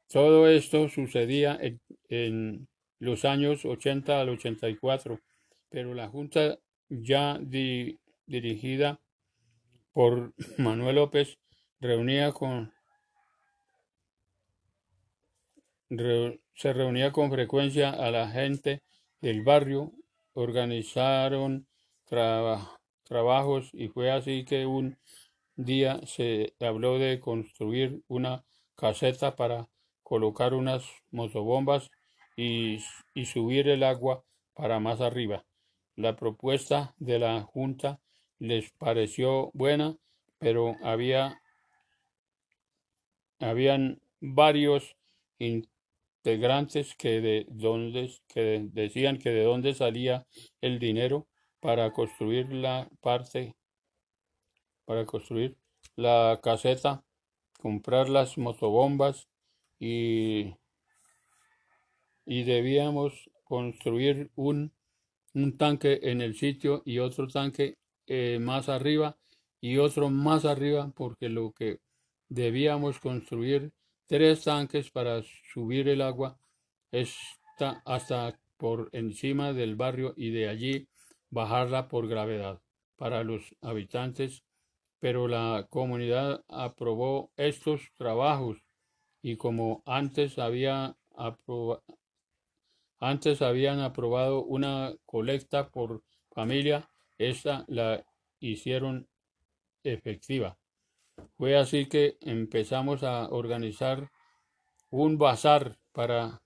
[0.08, 1.56] Todo esto sucedía
[2.08, 2.66] en,
[2.98, 5.20] los años 80 al 84,
[5.68, 8.98] pero la Junta ya di- dirigida
[9.92, 11.38] por Manuel López
[11.78, 12.72] reunía con
[16.56, 18.82] se reunía con frecuencia a la gente
[19.20, 19.92] del barrio,
[20.34, 21.66] organizaron
[22.04, 24.98] traba- trabajos y fue así que un
[25.56, 28.44] día se habló de construir una
[28.76, 29.68] caseta para
[30.02, 31.90] colocar unas motobombas
[32.36, 32.78] y,
[33.14, 35.44] y subir el agua para más arriba.
[35.96, 38.00] La propuesta de la Junta
[38.38, 39.96] les pareció buena,
[40.38, 41.40] pero había
[43.40, 44.96] habían varios
[46.24, 50.26] integrantes que de dónde que decían que de dónde salía
[50.62, 51.26] el dinero
[51.60, 53.54] para construir la parte
[54.86, 55.56] para construir
[55.96, 57.04] la caseta,
[57.60, 59.28] comprar las motobombas
[59.78, 60.54] y
[62.24, 64.72] y debíamos construir un
[65.34, 69.18] un tanque en el sitio y otro tanque eh, más arriba
[69.60, 71.80] y otro más arriba porque lo que
[72.30, 73.72] debíamos construir
[74.06, 76.38] tres tanques para subir el agua
[76.92, 80.88] esta- hasta por encima del barrio y de allí
[81.30, 82.60] bajarla por gravedad
[82.96, 84.44] para los habitantes
[85.04, 88.64] pero la comunidad aprobó estos trabajos
[89.20, 90.96] y como antes había
[93.00, 96.88] antes habían aprobado una colecta por familia,
[97.18, 98.02] esta la
[98.40, 99.08] hicieron
[99.82, 100.58] efectiva.
[101.36, 104.10] Fue así que empezamos a organizar
[104.90, 106.42] un bazar para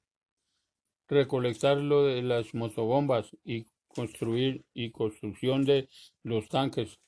[1.09, 5.89] recolectar lo de las motobombas y construir y construcción de
[6.23, 7.01] los tanques,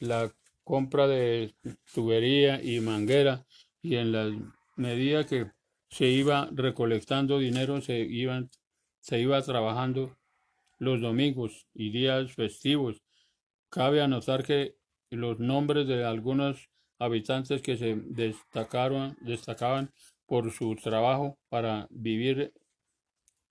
[0.00, 0.32] la
[0.64, 1.54] compra de
[1.92, 3.46] tubería y manguera
[3.82, 4.30] y en la
[4.76, 5.50] medida que
[5.88, 8.50] se iba recolectando dinero se iban
[9.00, 10.16] se iba trabajando
[10.78, 13.02] los domingos y días festivos.
[13.68, 14.76] Cabe anotar que
[15.10, 19.90] los nombres de algunos habitantes que se destacaron, destacaban
[20.26, 22.52] por su trabajo para vivir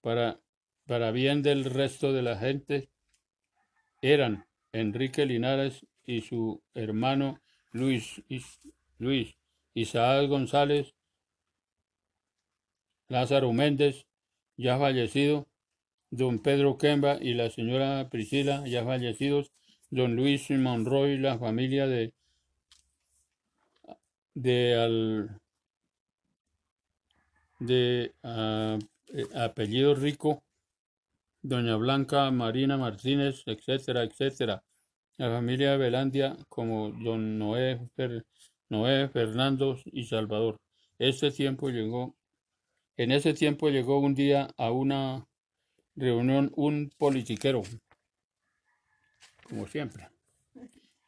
[0.02, 0.40] para,
[0.86, 2.90] para bien del resto de la gente
[4.04, 7.40] eran Enrique Linares y su hermano
[7.72, 8.60] Luis, Is-
[9.00, 9.36] Luis
[9.74, 10.94] Isaac González,
[13.08, 14.06] Lázaro Méndez,
[14.58, 15.48] ya fallecido,
[16.12, 19.52] don Pedro Kemba y la señora Priscila, ya fallecidos,
[19.90, 22.14] don Luis Monroy, la familia de,
[24.36, 25.40] de, al-
[27.60, 28.78] de ah,
[29.08, 30.44] eh, apellido rico,
[31.42, 34.64] doña Blanca Marina Martínez, etcétera, etcétera.
[35.18, 38.26] La familia Velandia como don Noé, Fer-
[38.70, 40.60] Noé, Fernando y Salvador.
[40.98, 42.16] Este tiempo llegó,
[42.98, 45.26] en ese tiempo llegó un día a una
[45.96, 47.62] reunión un politiquero,
[49.44, 50.10] como siempre,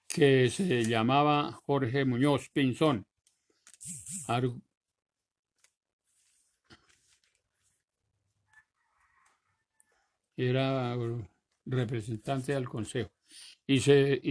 [0.08, 3.06] que se llamaba Jorge Muñoz Pinzón.
[10.38, 10.96] Era
[11.66, 13.12] representante del consejo.
[13.66, 14.22] Y se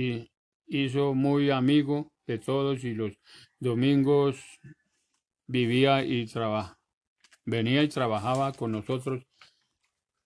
[0.66, 3.12] hizo muy amigo de todos y los
[3.58, 4.36] domingos
[5.46, 6.78] vivía y trabajaba
[7.44, 9.26] venía y trabajaba con nosotros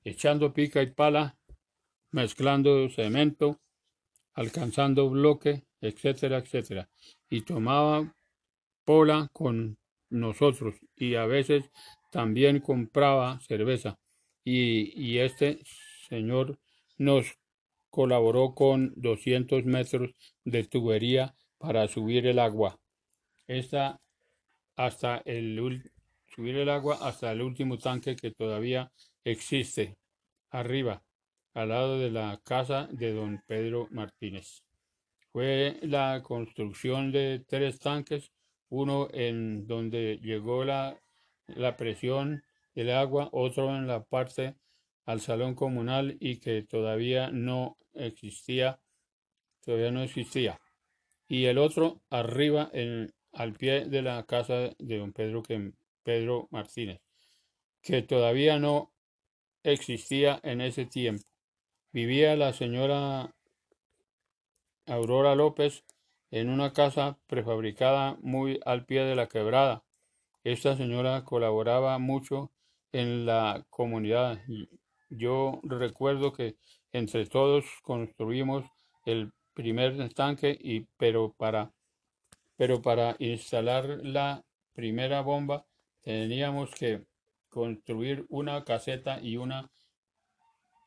[0.04, 1.36] echando pica y pala
[2.12, 3.60] mezclando cemento
[4.34, 6.88] alcanzando bloque etcétera etcétera.
[7.28, 8.14] Y tomaba
[8.88, 9.76] pola con
[10.08, 11.70] nosotros y a veces
[12.10, 13.98] también compraba cerveza
[14.42, 15.60] y, y este
[16.08, 16.58] señor
[16.96, 17.38] nos
[17.90, 22.80] colaboró con 200 metros de tubería para subir el agua.
[23.46, 24.00] Esta
[24.74, 25.82] hasta el
[26.34, 28.90] subir el agua hasta el último tanque que todavía
[29.22, 29.98] existe
[30.48, 31.02] arriba,
[31.52, 34.62] al lado de la casa de don Pedro Martínez.
[35.30, 38.32] Fue la construcción de tres tanques,
[38.70, 41.00] uno en donde llegó la,
[41.46, 42.42] la presión
[42.74, 44.54] del agua, otro en la parte
[45.04, 48.80] al salón comunal y que todavía no existía,
[49.64, 50.60] todavía no existía.
[51.26, 56.48] Y el otro arriba en, al pie de la casa de don Pedro, que, Pedro
[56.50, 57.00] Martínez,
[57.82, 58.92] que todavía no
[59.62, 61.24] existía en ese tiempo.
[61.92, 63.34] Vivía la señora
[64.86, 65.84] Aurora López
[66.30, 69.84] en una casa prefabricada muy al pie de la quebrada.
[70.44, 72.50] Esta señora colaboraba mucho
[72.92, 74.40] en la comunidad.
[75.10, 76.56] Yo recuerdo que
[76.92, 78.64] entre todos construimos
[79.04, 81.72] el primer tanque y pero para
[82.56, 85.66] pero para instalar la primera bomba
[86.02, 87.04] teníamos que
[87.48, 89.70] construir una caseta y una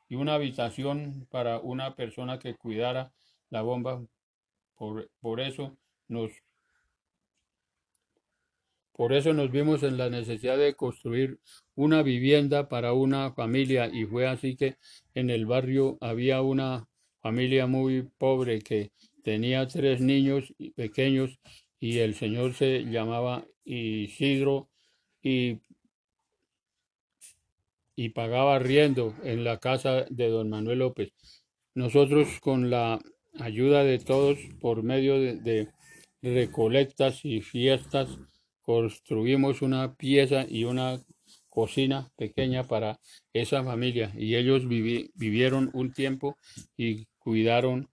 [0.09, 3.13] y una habitación para una persona que cuidara
[3.49, 4.01] la bomba.
[4.81, 5.77] Por, por eso
[6.07, 6.31] nos
[8.93, 11.39] por eso nos vimos en la necesidad de construir
[11.75, 14.77] una vivienda para una familia y fue así que
[15.13, 16.87] en el barrio había una
[17.21, 18.91] familia muy pobre que
[19.23, 21.37] tenía tres niños pequeños
[21.79, 24.71] y el señor se llamaba Isidro
[25.21, 25.59] y,
[27.95, 31.13] y pagaba arriendo en la casa de don Manuel López.
[31.75, 32.99] Nosotros con la
[33.39, 35.69] ayuda de todos por medio de,
[36.23, 38.19] recolectas y fiestas
[38.61, 41.01] construimos una pieza y una
[41.49, 42.99] cocina pequeña para
[43.33, 46.37] esa familia y ellos vivi- vivieron un tiempo
[46.77, 47.89] y cuidaron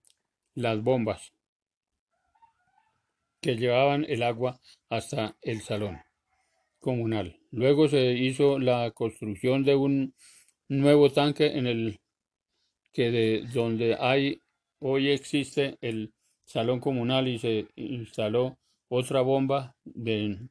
[0.55, 1.32] las bombas
[3.41, 4.61] que llevaban el agua
[4.91, 5.99] hasta el salón
[6.78, 7.39] comunal.
[7.51, 10.14] Luego se hizo la construcción de un
[10.68, 11.99] nuevo tanque en el
[12.93, 14.41] que de donde hay
[14.81, 16.12] hoy existe el
[16.45, 18.59] salón comunal y se instaló
[18.89, 20.49] otra bomba de,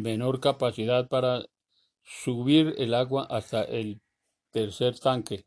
[0.00, 1.42] menor capacidad para
[2.02, 4.00] subir el agua hasta el
[4.52, 5.46] tercer tanque.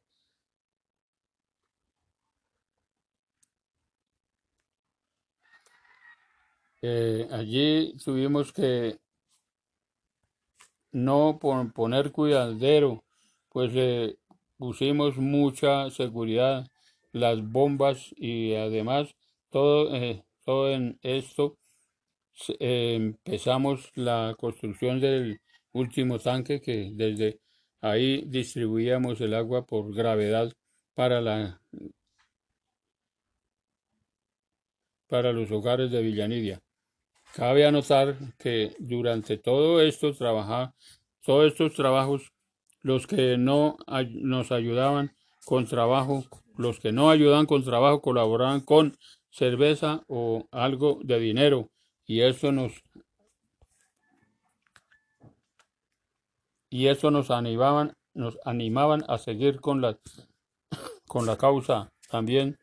[6.84, 9.00] Eh, allí tuvimos que
[10.94, 13.03] no pon- poner cuidadero,
[13.54, 14.18] pues le
[14.58, 16.68] pusimos mucha seguridad,
[17.14, 19.16] las bombas y además
[19.50, 21.58] todo, eh, todo en esto
[22.60, 25.40] eh, empezamos la construcción del
[25.72, 27.40] último tanque que desde
[27.82, 30.52] ahí distribuíamos el agua por gravedad
[30.96, 31.62] para la
[35.08, 36.60] para los hogares de Villanidia.
[37.36, 40.74] Cabe anotar que durante todo esto trabaja,
[41.22, 42.32] todos estos trabajos,
[42.84, 43.78] los que no
[44.12, 45.16] nos ayudaban
[45.46, 46.26] con trabajo,
[46.58, 48.98] los que no ayudaban con trabajo colaboraban con
[49.32, 51.70] cerveza o algo de dinero.
[52.06, 52.84] Y eso nos
[56.70, 59.98] y eso nos animaban nos animaban a seguir con la
[61.08, 62.58] con la causa también.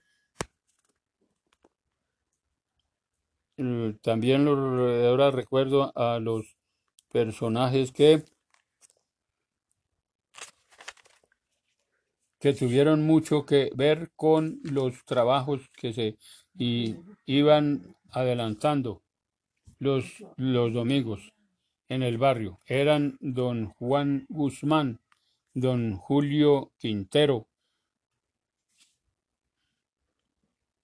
[3.56, 6.56] Eh, también ahora recuerdo a los
[7.10, 8.24] personajes que
[12.40, 16.16] que tuvieron mucho que ver con los trabajos que se
[16.56, 19.02] y iban adelantando
[19.78, 21.32] los, los domingos
[21.88, 22.58] en el barrio.
[22.66, 25.00] Eran don Juan Guzmán,
[25.52, 27.46] don Julio Quintero,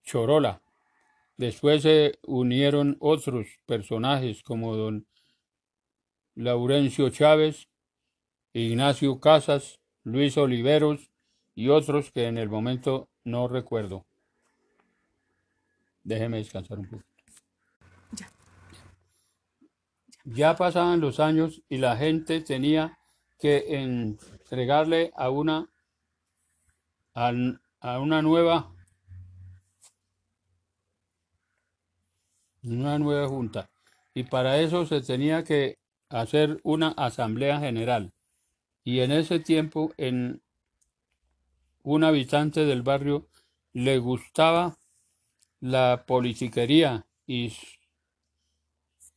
[0.04, 0.62] Chorola.
[1.38, 5.06] Después se unieron otros personajes como don
[6.34, 7.68] Laurencio Chávez,
[8.52, 11.10] Ignacio Casas, Luis Oliveros
[11.56, 14.06] y otros que en el momento no recuerdo.
[16.04, 17.02] Déjeme descansar un poco.
[20.24, 22.98] Ya pasaban los años y la gente tenía
[23.38, 25.70] que entregarle a una
[27.14, 27.32] a,
[27.80, 28.72] a una nueva
[32.62, 33.70] una nueva junta
[34.14, 35.78] y para eso se tenía que
[36.10, 38.12] hacer una asamblea general
[38.84, 40.42] y en ese tiempo en
[41.86, 43.28] un habitante del barrio
[43.72, 44.76] le gustaba
[45.60, 47.52] la politiquería y,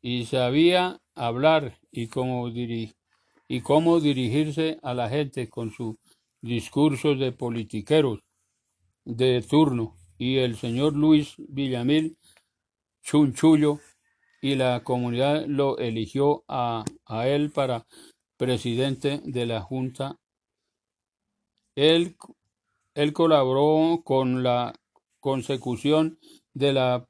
[0.03, 5.95] y sabía hablar y cómo, y cómo dirigirse a la gente con sus
[6.41, 8.19] discursos de politiqueros
[9.03, 9.97] de turno.
[10.19, 12.19] Y el señor Luis Villamil
[13.01, 13.79] Chunchullo
[14.43, 17.87] y la comunidad lo eligió a, a él para
[18.37, 20.19] presidente de la Junta.
[22.99, 24.73] Él colaboró con la
[25.21, 26.19] consecución
[26.53, 27.07] de la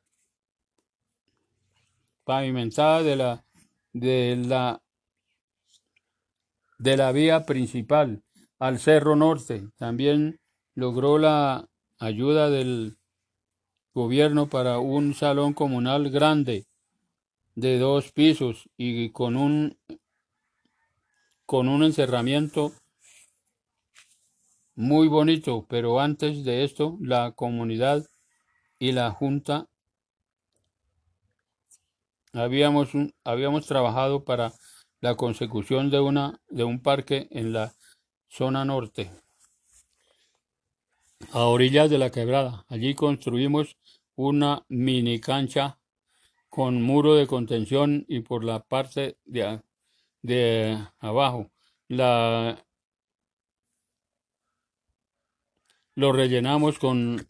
[2.24, 3.44] pavimentada de la
[3.92, 4.84] de la
[6.78, 8.24] de la vía principal
[8.60, 9.68] al Cerro Norte.
[9.78, 10.40] También
[10.76, 11.68] logró la
[11.98, 13.00] ayuda del
[13.96, 16.68] gobierno para un salón comunal grande
[17.56, 19.80] de dos pisos y con un
[21.48, 22.74] con un encerramiento
[24.80, 28.06] muy bonito, pero antes de esto la comunidad
[28.80, 29.68] y la junta
[32.32, 32.88] habíamos,
[33.26, 34.54] habíamos trabajado para
[35.02, 37.74] la consecución de, una, de un parque en la
[38.30, 39.12] zona norte,
[41.34, 42.66] a orillas de la quebrada.
[42.70, 43.76] Allí construimos
[44.16, 45.78] una mini cancha
[46.48, 49.62] con muro de contención y por la parte de,
[50.22, 51.52] de abajo
[51.90, 52.66] la
[56.00, 57.28] lo rellenamos con,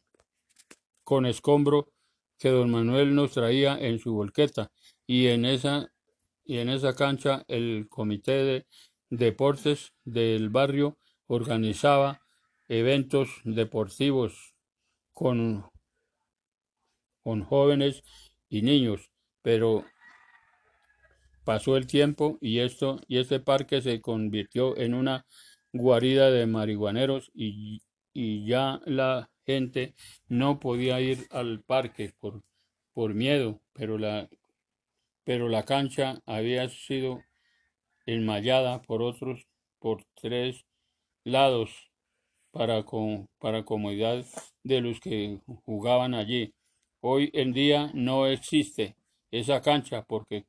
[1.03, 1.91] con escombro
[2.37, 4.71] que don Manuel nos traía en su volqueta.
[5.07, 5.91] Y en esa
[6.45, 8.67] y en esa cancha el comité de
[9.09, 12.21] deportes del barrio organizaba
[12.67, 14.55] eventos deportivos
[15.13, 15.65] con,
[17.23, 18.03] con jóvenes
[18.49, 19.11] y niños,
[19.41, 19.83] pero
[21.43, 25.25] pasó el tiempo y esto y este parque se convirtió en una
[25.73, 27.81] guarida de marihuaneros y,
[28.21, 29.95] y ya la gente
[30.27, 32.43] no podía ir al parque por,
[32.91, 34.29] por miedo, pero la
[35.23, 37.21] pero la cancha había sido
[38.05, 39.47] enmallada por otros
[39.79, 40.65] por tres
[41.23, 41.91] lados
[42.51, 42.83] para,
[43.37, 44.25] para comodidad
[44.63, 46.53] de los que jugaban allí.
[46.99, 48.97] Hoy en día no existe
[49.31, 50.45] esa cancha porque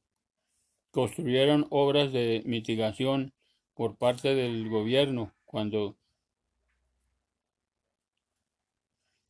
[0.90, 3.32] construyeron obras de mitigación
[3.74, 5.99] por parte del gobierno cuando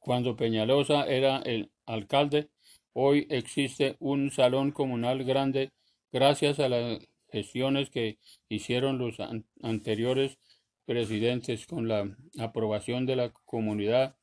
[0.01, 2.51] cuando Peñalosa era el alcalde
[2.93, 5.71] Hoy existe un salón comunal grande
[6.13, 6.99] gracias a las
[7.31, 9.19] gestiones que hicieron los
[9.63, 10.39] anteriores
[10.87, 14.17] presidentes con la aprobación de la comunidad,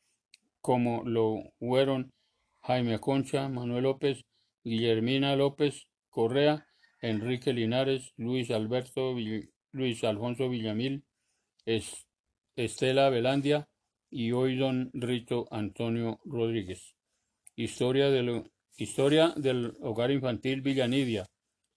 [0.60, 2.12] como lo fueron
[2.64, 4.26] Jaime Concha, Manuel López,
[4.66, 6.68] Guillermina López Correa,
[7.02, 9.16] Enrique Linares, Luis Alberto,
[9.72, 11.06] Luis Alfonso Villamil,
[12.58, 13.70] Estela Velandia
[14.10, 16.96] y hoy don Rito Antonio Rodríguez.
[17.56, 21.26] Historia de lo Historia del Hogar Infantil Villanidia.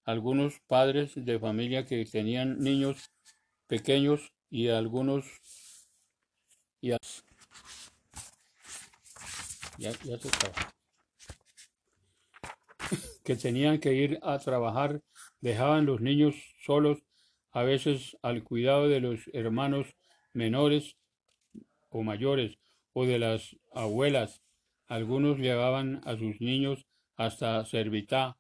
[0.04, 3.10] Algunos padres de familia que tenían niños
[3.66, 5.24] pequeños y algunos
[6.82, 6.98] ya,
[9.78, 10.30] ya, se
[13.24, 15.00] que tenían que ir a trabajar,
[15.40, 16.98] dejaban los niños solos,
[17.52, 19.86] a veces al cuidado de los hermanos
[20.32, 20.96] menores
[21.90, 22.58] o mayores
[22.92, 24.42] o de las abuelas.
[24.86, 26.86] Algunos llevaban a sus niños
[27.16, 28.38] hasta Servitá,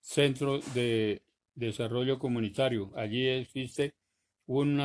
[0.00, 1.22] Centro de
[1.54, 2.92] Desarrollo Comunitario.
[2.96, 3.94] Allí existe
[4.46, 4.78] un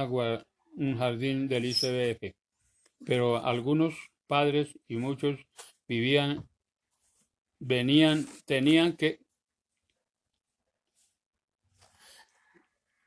[0.98, 2.36] jardín del ICBF,
[3.06, 3.96] pero algunos
[4.28, 5.40] padres y muchos
[5.88, 6.48] vivían,
[7.60, 9.20] venían, tenían que,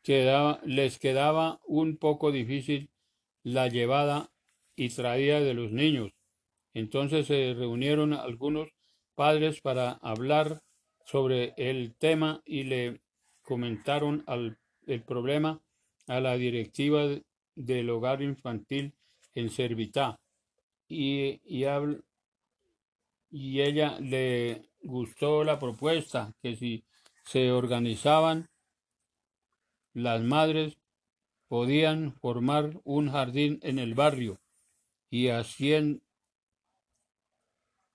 [0.03, 2.90] quedaba, les quedaba un poco difícil
[3.43, 4.31] la llevada
[4.77, 6.13] y traída de los niños.
[6.75, 8.69] Entonces se reunieron algunos
[9.15, 10.63] padres para hablar
[11.05, 13.01] sobre el tema y le
[13.43, 15.61] comentaron al, el problema
[16.07, 17.09] a la directiva
[17.55, 18.95] del hogar infantil
[19.35, 20.21] en Servitá
[20.89, 21.65] y, y,
[23.31, 26.85] y ella le gustó la propuesta que si
[27.25, 28.49] se organizaban
[29.93, 30.77] las madres
[31.51, 34.39] podían formar un jardín en el barrio
[35.11, 35.27] y,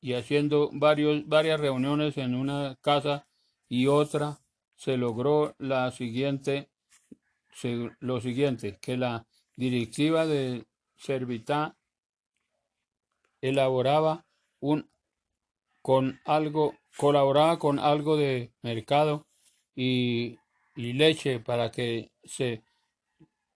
[0.02, 3.30] y haciendo varias reuniones en una casa
[3.70, 4.42] y otra,
[4.76, 6.70] se logró la siguiente,
[8.02, 9.26] lo siguiente, que la
[9.56, 10.66] directiva de
[10.98, 11.78] Servitá
[13.40, 14.26] elaboraba
[14.60, 14.90] un
[15.82, 19.28] con algo, colaboraba con algo de mercado
[19.78, 20.40] y
[20.76, 22.65] leche para que se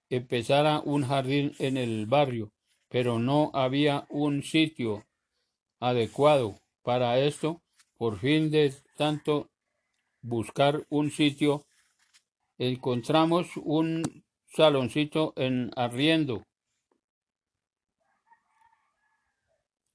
[0.10, 2.52] empezara un jardín en el barrio,
[2.90, 5.06] pero no había un sitio
[5.80, 7.62] adecuado para esto.
[7.98, 9.50] Por fin de tanto
[10.22, 11.66] buscar un sitio,
[12.58, 16.46] encontramos un saloncito en arriendo.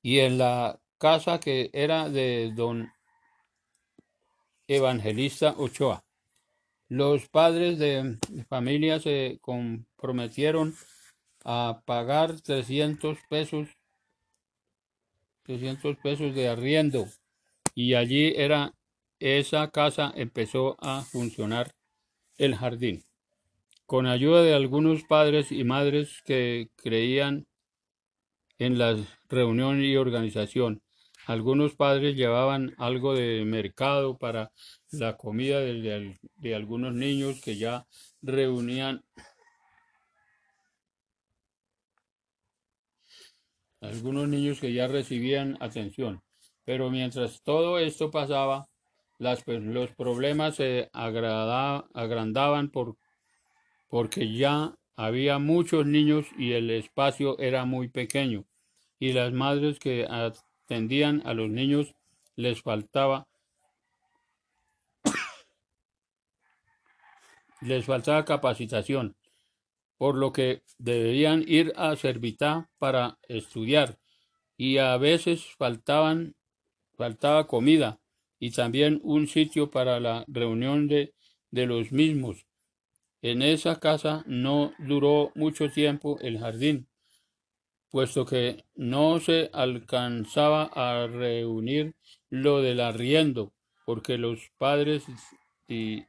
[0.02, 2.92] Y en la casa que era de don
[4.68, 6.04] Evangelista Ochoa.
[6.96, 8.18] Los padres de
[8.48, 10.76] familia se comprometieron
[11.44, 13.66] a pagar 300 pesos
[15.42, 17.08] 300 pesos de arriendo
[17.74, 18.74] y allí era
[19.18, 21.74] esa casa empezó a funcionar
[22.38, 23.02] el jardín.
[23.86, 27.48] Con ayuda de algunos padres y madres que creían
[28.58, 28.96] en la
[29.28, 30.80] reunión y organización
[31.26, 34.52] algunos padres llevaban algo de mercado para
[34.90, 37.86] la comida de, de algunos niños que ya
[38.22, 39.04] reunían
[43.84, 46.22] algunos niños que ya recibían atención.
[46.64, 48.68] Pero mientras todo esto pasaba,
[49.18, 52.96] las, pues, los problemas se agrandaban por,
[53.88, 58.44] porque ya había muchos niños y el espacio era muy pequeño.
[58.98, 60.06] Y las madres que
[60.64, 61.94] atendían a los niños
[62.36, 63.28] les faltaba
[67.60, 69.16] les faltaba capacitación
[69.96, 73.98] por lo que debían ir a Servitá para estudiar,
[74.56, 76.36] y a veces faltaban,
[76.96, 78.00] faltaba comida
[78.38, 81.14] y también un sitio para la reunión de,
[81.50, 82.46] de los mismos.
[83.22, 86.88] En esa casa no duró mucho tiempo el jardín,
[87.94, 91.94] puesto que no se alcanzaba a reunir
[92.28, 93.52] lo del arriendo,
[93.86, 95.04] porque los padres
[95.68, 96.02] y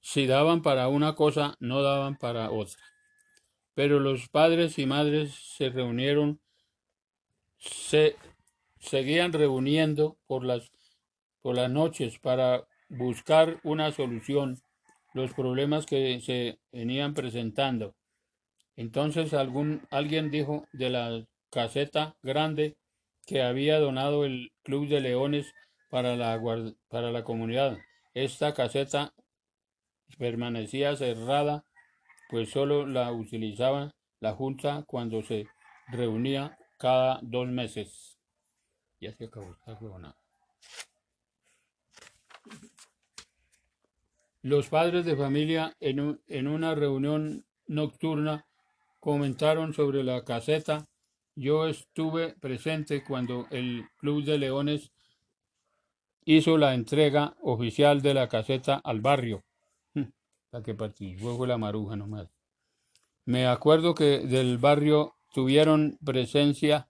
[0.00, 2.82] si daban para una cosa, no daban para otra.
[3.74, 6.40] Pero los padres y madres se reunieron,
[7.58, 8.16] se
[8.80, 10.72] seguían reuniendo por las,
[11.42, 14.62] por las noches para buscar una solución
[15.12, 17.94] los problemas que se venían presentando.
[18.76, 22.76] Entonces algún, alguien dijo de la caseta grande
[23.26, 25.52] que había donado el Club de Leones
[25.90, 26.40] para la,
[26.88, 27.78] para la comunidad.
[28.14, 29.12] Esta caseta
[30.18, 31.64] permanecía cerrada,
[32.30, 35.46] pues solo la utilizaba la Junta cuando se
[35.88, 38.18] reunía cada dos meses.
[39.00, 39.56] Ya se acabó
[44.42, 48.46] Los padres de familia en, en una reunión nocturna
[49.02, 50.86] comentaron sobre la caseta.
[51.34, 54.92] Yo estuve presente cuando el Club de Leones
[56.24, 59.42] hizo la entrega oficial de la caseta al barrio
[60.52, 62.28] la que participó fue la maruja nomás.
[63.24, 66.88] Me acuerdo que del barrio tuvieron presencia,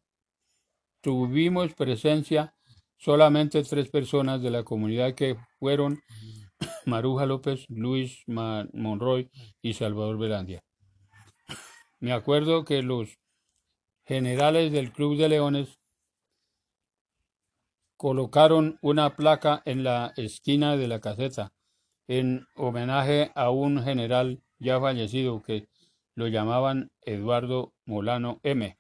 [1.01, 2.55] tuvimos presencia
[2.97, 6.01] solamente tres personas de la comunidad que fueron
[6.87, 9.31] Maruja López, Luis Monroy
[9.63, 10.63] y Salvador Velandia.
[12.03, 13.21] Me acuerdo que los
[14.05, 15.79] generales del Club de Leones
[17.97, 21.53] colocaron una placa en la esquina de la caseta
[22.09, 25.69] en homenaje a un general ya fallecido que
[26.17, 28.77] lo llamaban Eduardo Molano M.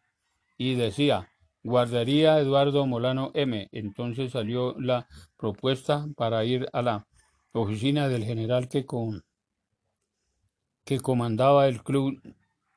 [0.58, 1.28] Y decía,
[1.62, 3.68] guardaría Eduardo Molano M.
[3.70, 5.06] Entonces salió la
[5.36, 7.06] propuesta para ir a la
[7.52, 9.22] oficina del general que, con,
[10.84, 12.20] que comandaba el club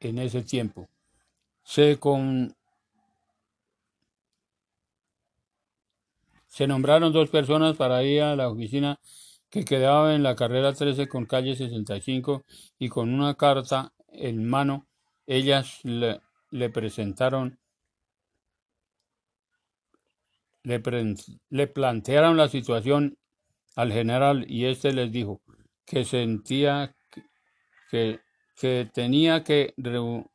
[0.09, 0.87] en ese tiempo.
[1.63, 2.55] Se, con,
[6.47, 8.99] se nombraron dos personas para ir a la oficina
[9.49, 12.43] que quedaba en la carrera 13 con calle 65
[12.77, 14.87] y con una carta en mano,
[15.27, 16.21] ellas le,
[16.69, 17.59] presentaron,
[20.63, 20.81] le,
[21.49, 23.17] le, plantearon la situación
[23.75, 25.41] al general y éste les dijo
[25.85, 26.95] que sentía
[27.89, 28.19] que,
[28.55, 29.73] que tenía que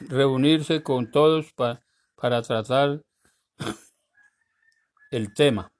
[0.00, 3.02] reunirse con todos para tratar
[5.10, 5.72] el tema,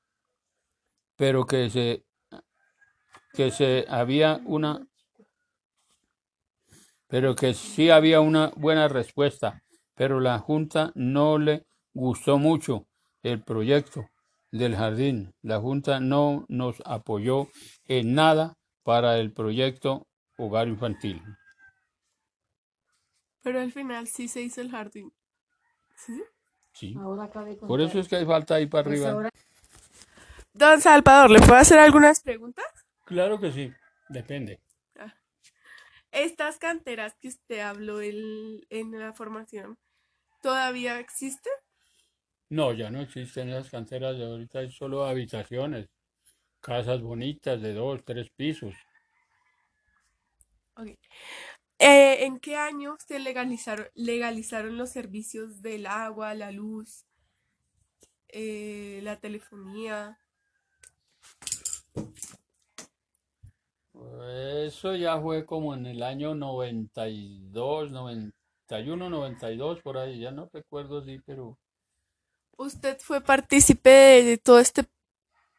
[1.17, 2.05] pero que se,
[3.33, 4.87] que se había una
[7.09, 9.63] pero que sí había una buena respuesta,
[9.95, 12.87] pero la Junta no le gustó mucho
[13.23, 14.11] el proyecto
[14.51, 15.35] del jardín.
[15.43, 17.49] La Junta no nos apoyó
[17.87, 21.23] en nada para el proyecto Hogar Infantil.
[23.43, 25.13] Pero al final sí se hizo el jardín.
[25.97, 26.23] ¿Sí?
[26.73, 26.95] Sí.
[26.99, 27.29] Ahora
[27.67, 29.11] Por eso es que hay falta ahí para Pues arriba.
[29.13, 29.31] ahora-
[30.53, 32.65] Don Salvador, ¿le puedo hacer algunas preguntas?
[33.05, 33.73] Claro que sí,
[34.09, 34.61] depende.
[36.11, 39.79] ¿Estas canteras que usted habló en, en la formación
[40.41, 41.53] todavía existen?
[42.51, 45.89] No, ya no existen esas canteras de ahorita, hay solo habitaciones,
[46.61, 48.75] casas bonitas de dos, tres pisos.
[50.77, 50.89] Ok.
[51.81, 57.05] Eh, ¿en qué año se legalizaron, legalizaron los servicios del agua, la luz,
[58.29, 60.19] eh, la telefonía?
[64.67, 71.03] Eso ya fue como en el año 92, 91, 92, por ahí, ya no recuerdo
[71.03, 71.59] sí, pero
[72.59, 74.85] ¿Usted fue partícipe de todo este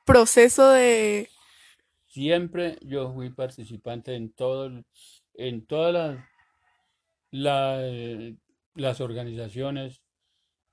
[0.06, 1.30] proceso de...
[2.08, 4.70] siempre yo fui participante en todo,
[5.36, 6.20] en todas las,
[7.32, 8.34] la-
[8.76, 10.02] las organizaciones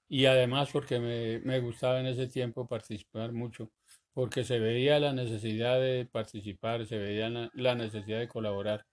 [0.08, 3.70] y además porque me, me gustaba en ese tiempo participar mucho,
[4.14, 8.86] porque se veía la necesidad de participar, se veía la, la necesidad de colaborar.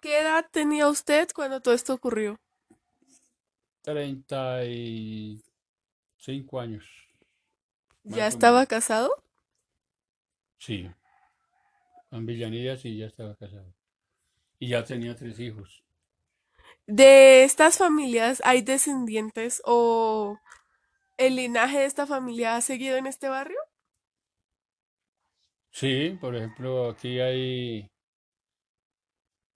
[0.00, 2.40] ¿Qué edad tenía usted cuando todo esto ocurrió?
[3.86, 6.84] 35 años,
[8.04, 9.22] ¿Ya estaba casado?
[10.58, 10.90] Sí,
[12.10, 13.72] en Villanilla sí ya estaba casado
[14.58, 15.82] y ya tenía tres hijos.
[16.88, 20.38] ¿De estas familias hay descendientes o
[21.18, 23.58] el linaje de esta familia ha seguido en este barrio?
[25.70, 27.88] Sí, por ejemplo, aquí hay,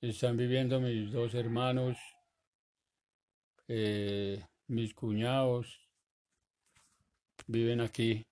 [0.03, 1.97] están viviendo mis dos hermanos,
[3.73, 5.81] eh, mis cuñados,
[7.47, 8.27] viven aquí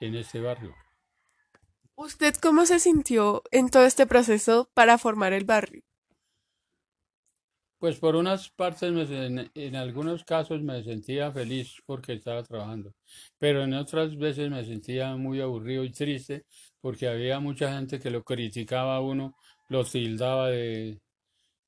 [0.00, 0.74] en este barrio.
[1.94, 5.82] ¿Usted cómo se sintió en todo este proceso para formar el barrio?
[7.78, 12.92] Pues por unas partes, me en algunos casos me sentía feliz porque estaba trabajando,
[13.38, 16.46] pero en otras veces me sentía muy aburrido y triste
[16.80, 19.36] porque había mucha gente que lo criticaba a uno,
[19.68, 21.00] lo tildaba de,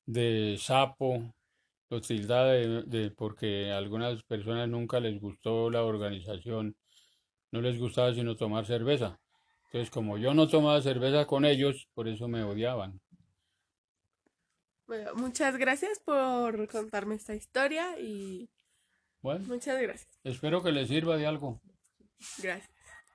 [0.05, 1.33] de sapo,
[1.91, 6.75] lo tildaba de, de- porque a algunas personas nunca les gustó la organización,
[7.51, 9.19] no les gustaba sino tomar cerveza.
[9.65, 13.01] Entonces, como yo no tomaba cerveza con ellos, por eso me odiaban.
[14.87, 18.49] Bueno, muchas gracias por contarme esta historia y
[19.23, 20.19] Bueno, muchas gracias.
[20.23, 21.61] espero que les sirva de algo.
[22.37, 22.80] Gracias.